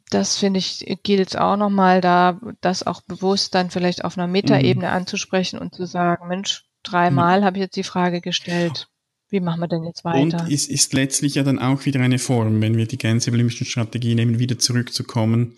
Das 0.09 0.35
finde 0.35 0.57
ich, 0.57 0.83
gilt 1.03 1.37
auch 1.37 1.57
nochmal 1.57 2.01
da, 2.01 2.41
das 2.61 2.87
auch 2.87 3.01
bewusst 3.01 3.53
dann 3.53 3.69
vielleicht 3.69 4.03
auf 4.03 4.17
einer 4.17 4.25
Metaebene 4.25 4.87
mhm. 4.87 4.93
anzusprechen 4.93 5.59
und 5.59 5.75
zu 5.75 5.85
sagen, 5.85 6.27
Mensch, 6.27 6.65
dreimal 6.81 7.41
mhm. 7.41 7.45
habe 7.45 7.57
ich 7.57 7.61
jetzt 7.61 7.75
die 7.75 7.83
Frage 7.83 8.19
gestellt. 8.19 8.87
Wie 9.29 9.41
machen 9.41 9.59
wir 9.59 9.67
denn 9.67 9.83
jetzt 9.83 10.03
weiter? 10.03 10.41
Und 10.41 10.51
es 10.51 10.67
ist 10.67 10.93
letztlich 10.93 11.35
ja 11.35 11.43
dann 11.43 11.59
auch 11.59 11.85
wieder 11.85 11.99
eine 11.99 12.17
Form, 12.17 12.59
wenn 12.61 12.77
wir 12.77 12.87
die 12.87 12.97
gänseblümischen 12.97 13.67
Strategie 13.67 14.15
nehmen, 14.15 14.39
wieder 14.39 14.57
zurückzukommen. 14.57 15.53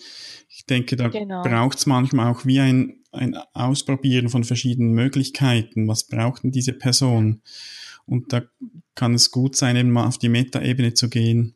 Ich 0.50 0.66
denke, 0.66 0.98
da 0.98 1.08
genau. 1.08 1.42
braucht 1.42 1.78
es 1.78 1.86
manchmal 1.86 2.34
auch 2.34 2.46
wie 2.46 2.60
ein, 2.60 2.98
ein 3.14 3.38
Ausprobieren 3.54 4.28
von 4.28 4.44
verschiedenen 4.44 4.92
Möglichkeiten. 4.92 5.88
Was 5.88 6.06
braucht 6.06 6.44
denn 6.44 6.52
diese 6.52 6.74
Person? 6.74 7.42
Und 8.06 8.34
da 8.34 8.44
kann 8.96 9.14
es 9.14 9.32
gut 9.32 9.56
sein, 9.56 9.76
eben 9.76 9.92
mal 9.92 10.08
auf 10.08 10.18
die 10.18 10.30
Metaebene 10.30 10.94
zu 10.94 11.10
gehen 11.10 11.56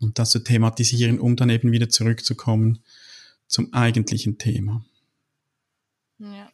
und 0.00 0.18
das 0.18 0.30
zu 0.30 0.38
thematisieren, 0.40 1.18
um 1.18 1.36
dann 1.36 1.50
eben 1.50 1.72
wieder 1.72 1.88
zurückzukommen 1.88 2.80
zum 3.46 3.72
eigentlichen 3.72 4.38
Thema. 4.38 4.84
Ja. 6.18 6.50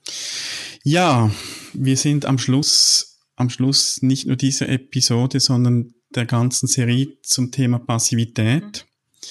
ja, 0.83 1.31
wir 1.73 1.97
sind 1.97 2.27
am 2.27 2.39
Schluss, 2.39 3.19
am 3.37 3.49
Schluss 3.49 4.03
nicht 4.03 4.27
nur 4.27 4.37
dieser 4.37 4.69
Episode, 4.69 5.41
sondern 5.41 5.95
der 6.15 6.27
ganzen 6.27 6.67
Serie 6.67 7.09
zum 7.23 7.51
Thema 7.51 7.79
Passivität. 7.79 8.63
Mhm. 8.63 9.27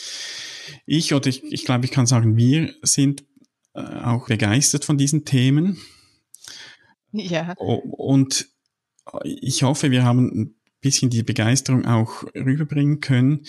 Ich 0.86 1.14
oder 1.14 1.28
ich, 1.28 1.44
ich 1.44 1.66
glaube, 1.66 1.86
ich 1.86 1.92
kann 1.92 2.08
sagen, 2.08 2.36
wir 2.36 2.74
sind 2.82 3.24
äh, 3.74 3.82
auch 3.82 4.28
begeistert 4.28 4.86
von 4.86 4.98
diesen 4.98 5.24
Themen. 5.24 5.78
Ja. 7.12 7.54
Und 7.54 8.48
ich 9.24 9.64
hoffe, 9.64 9.92
wir 9.92 10.04
haben 10.04 10.56
bisschen 10.84 11.10
die 11.10 11.24
Begeisterung 11.24 11.86
auch 11.86 12.24
rüberbringen 12.36 13.00
können. 13.00 13.42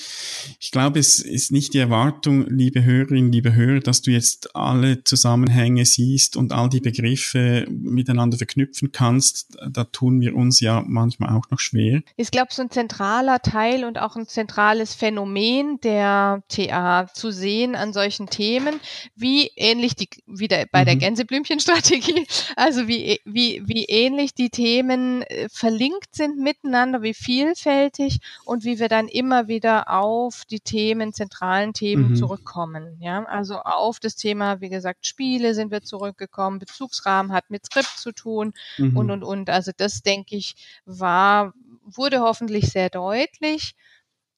Ich 0.58 0.70
glaube, 0.70 0.98
es 0.98 1.18
ist 1.18 1.52
nicht 1.52 1.74
die 1.74 1.78
Erwartung, 1.78 2.46
liebe 2.48 2.84
Hörerinnen, 2.84 3.30
liebe 3.30 3.54
Hörer, 3.54 3.80
dass 3.80 4.00
du 4.00 4.10
jetzt 4.10 4.56
alle 4.56 5.04
Zusammenhänge 5.04 5.84
siehst 5.84 6.36
und 6.36 6.52
all 6.52 6.70
die 6.70 6.80
Begriffe 6.80 7.66
miteinander 7.68 8.38
verknüpfen 8.38 8.92
kannst. 8.92 9.58
Da 9.70 9.84
tun 9.84 10.20
wir 10.20 10.34
uns 10.34 10.60
ja 10.60 10.82
manchmal 10.86 11.36
auch 11.36 11.50
noch 11.50 11.60
schwer. 11.60 12.00
Ich 12.16 12.30
glaube, 12.30 12.48
so 12.52 12.62
ein 12.62 12.70
zentraler 12.70 13.40
Teil 13.40 13.84
und 13.84 13.98
auch 13.98 14.16
ein 14.16 14.26
zentrales 14.26 14.94
Phänomen 14.94 15.80
der 15.82 16.42
TA 16.48 17.08
zu 17.12 17.30
sehen 17.30 17.74
an 17.74 17.92
solchen 17.92 18.28
Themen, 18.28 18.80
wie 19.14 19.50
ähnlich 19.56 19.96
die, 19.96 20.08
wieder 20.26 20.64
bei 20.70 20.82
mhm. 20.82 20.86
der 20.86 20.96
Gänseblümchenstrategie, 20.96 22.26
also 22.56 22.88
wie, 22.88 23.20
wie, 23.24 23.62
wie 23.66 23.84
ähnlich 23.84 24.34
die 24.34 24.50
Themen 24.50 25.22
äh, 25.22 25.48
verlinkt 25.52 26.14
sind 26.14 26.38
miteinander, 26.38 27.02
wie 27.02 27.14
vielfältig 27.24 28.20
und 28.44 28.64
wie 28.64 28.78
wir 28.78 28.88
dann 28.88 29.08
immer 29.08 29.48
wieder 29.48 29.90
auf 29.90 30.44
die 30.44 30.60
Themen, 30.60 31.12
zentralen 31.12 31.72
Themen 31.72 32.10
mhm. 32.10 32.16
zurückkommen. 32.16 32.98
Ja, 33.00 33.24
also 33.24 33.56
auf 33.56 33.98
das 34.00 34.16
Thema, 34.16 34.60
wie 34.60 34.68
gesagt, 34.68 35.06
Spiele 35.06 35.54
sind 35.54 35.70
wir 35.70 35.82
zurückgekommen, 35.82 36.58
Bezugsrahmen 36.58 37.32
hat 37.32 37.50
mit 37.50 37.66
Skript 37.66 37.98
zu 37.98 38.12
tun 38.12 38.52
mhm. 38.78 38.96
und, 38.96 39.10
und, 39.10 39.22
und. 39.24 39.50
Also 39.50 39.72
das, 39.76 40.02
denke 40.02 40.36
ich, 40.36 40.54
war, 40.84 41.54
wurde 41.82 42.20
hoffentlich 42.20 42.70
sehr 42.70 42.90
deutlich. 42.90 43.74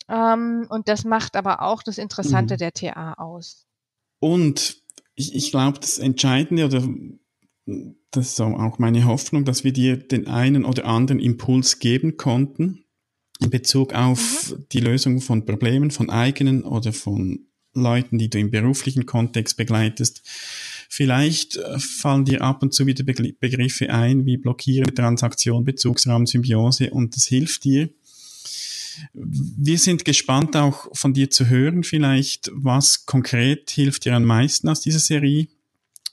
Ähm, 0.09 0.67
und 0.69 0.89
das 0.89 1.05
macht 1.05 1.37
aber 1.37 1.63
auch 1.63 1.83
das 1.83 1.99
Interessante 1.99 2.55
mhm. 2.55 2.59
der 2.59 2.73
TA 2.73 3.15
aus. 3.15 3.67
Und 4.21 4.83
ich, 5.15 5.35
ich 5.35 5.51
glaube, 5.51 5.81
das 5.81 5.99
Entscheidende 5.99 6.67
oder 6.67 6.83
das 8.11 8.29
ist 8.29 8.41
auch 8.41 8.79
meine 8.79 9.05
Hoffnung, 9.05 9.45
dass 9.45 9.65
wir 9.65 9.73
dir 9.73 9.97
den 9.97 10.29
einen 10.29 10.65
oder 10.65 10.85
anderen 10.85 11.21
Impuls 11.21 11.79
geben 11.79 12.17
konnten 12.17 12.85
in 13.41 13.51
Bezug 13.51 13.93
auf 13.93 14.51
mhm. 14.51 14.65
die 14.73 14.81
Lösung 14.81 15.21
von 15.21 15.45
Problemen, 15.45 15.91
von 15.91 16.09
eigenen 16.09 16.63
oder 16.63 16.93
von 16.93 17.47
Leuten, 17.75 18.19
die 18.19 18.31
du 18.31 18.39
im 18.39 18.51
beruflichen 18.51 19.05
Kontext 19.05 19.57
begleitest. 19.57 20.23
Vielleicht 20.89 21.57
äh, 21.57 21.79
fallen 21.79 22.25
dir 22.25 22.41
ab 22.41 22.63
und 22.63 22.73
zu 22.73 22.87
wieder 22.87 23.05
Begriffe 23.05 23.91
ein 23.91 24.25
wie 24.25 24.39
blockierende 24.39 24.95
Transaktion, 24.95 25.65
Bezugsraum, 25.65 26.27
Symbiose 26.27 26.91
und 26.91 27.17
das 27.17 27.27
hilft 27.27 27.65
dir. 27.65 27.91
Wir 29.13 29.79
sind 29.79 30.07
gespannt 30.07 30.57
auch 30.57 30.89
von 30.97 31.13
dir 31.13 31.29
zu 31.29 31.51
hören, 31.51 31.85
vielleicht, 31.85 32.51
was 32.55 33.05
konkret 33.05 33.69
hilft 33.69 34.07
dir 34.07 34.15
am 34.15 34.25
meisten 34.25 34.71
aus 34.71 34.81
dieser 34.81 35.01
Serie 35.01 35.49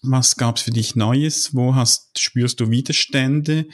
was 0.04 0.36
gab's 0.36 0.62
für 0.62 0.72
dich 0.72 0.96
Neues? 0.96 1.56
Wo 1.56 1.76
hast, 1.76 2.20
spürst 2.20 2.60
du 2.60 2.70
Widerstände? 2.70 3.68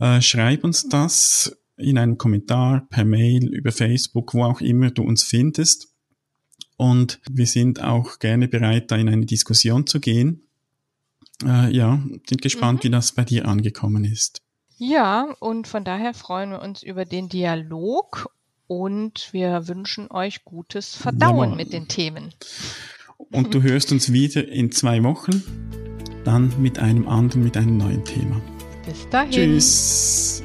Äh, 0.00 0.20
schreib 0.20 0.64
uns 0.64 0.88
das 0.88 1.56
in 1.76 1.98
einem 1.98 2.18
Kommentar, 2.18 2.86
per 2.90 3.04
Mail, 3.04 3.48
über 3.48 3.72
Facebook, 3.72 4.34
wo 4.34 4.44
auch 4.44 4.60
immer 4.60 4.90
du 4.90 5.02
uns 5.02 5.22
findest. 5.22 5.88
Und 6.76 7.20
wir 7.30 7.46
sind 7.46 7.82
auch 7.82 8.18
gerne 8.18 8.48
bereit, 8.48 8.90
da 8.90 8.96
in 8.96 9.08
eine 9.08 9.26
Diskussion 9.26 9.86
zu 9.86 10.00
gehen. 10.00 10.42
äh, 11.44 11.74
ja, 11.74 12.02
sind 12.28 12.42
gespannt, 12.42 12.80
mhm. 12.80 12.84
wie 12.84 12.90
das 12.90 13.12
bei 13.12 13.24
dir 13.24 13.46
angekommen 13.46 14.04
ist. 14.04 14.42
Ja, 14.76 15.34
und 15.40 15.66
von 15.68 15.84
daher 15.84 16.14
freuen 16.14 16.50
wir 16.50 16.62
uns 16.62 16.82
über 16.82 17.04
den 17.04 17.28
Dialog 17.28 18.30
und 18.66 19.32
wir 19.32 19.68
wünschen 19.68 20.10
euch 20.10 20.44
gutes 20.44 20.94
Verdauen 20.94 21.50
ja, 21.50 21.56
mit 21.56 21.72
den 21.72 21.88
Themen. 21.88 22.34
Und 23.18 23.54
du 23.54 23.62
hörst 23.62 23.92
uns 23.92 24.12
wieder 24.12 24.48
in 24.48 24.70
zwei 24.70 25.02
Wochen, 25.02 25.42
dann 26.24 26.52
mit 26.60 26.78
einem 26.78 27.08
anderen, 27.08 27.44
mit 27.44 27.56
einem 27.56 27.76
neuen 27.76 28.04
Thema. 28.04 28.40
Bis 28.86 29.08
dahin. 29.08 29.30
Tschüss. 29.30 30.42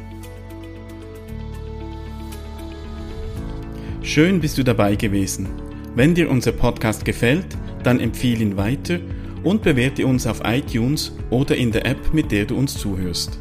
Schön 4.01 4.39
bist 4.39 4.57
du 4.57 4.63
dabei 4.63 4.95
gewesen. 4.95 5.47
Wenn 5.95 6.15
dir 6.15 6.29
unser 6.29 6.51
Podcast 6.51 7.05
gefällt, 7.05 7.45
dann 7.83 7.99
empfehle 7.99 8.41
ihn 8.41 8.57
weiter 8.57 8.99
und 9.43 9.61
bewerte 9.61 10.05
uns 10.05 10.27
auf 10.27 10.41
iTunes 10.43 11.13
oder 11.29 11.55
in 11.55 11.71
der 11.71 11.85
App, 11.85 12.13
mit 12.13 12.31
der 12.31 12.45
du 12.45 12.55
uns 12.55 12.77
zuhörst. 12.77 13.39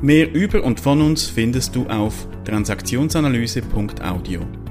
Mehr 0.00 0.32
über 0.32 0.62
und 0.62 0.80
von 0.80 1.00
uns 1.00 1.26
findest 1.26 1.74
du 1.74 1.86
auf 1.86 2.28
transaktionsanalyse.audio. 2.44 4.63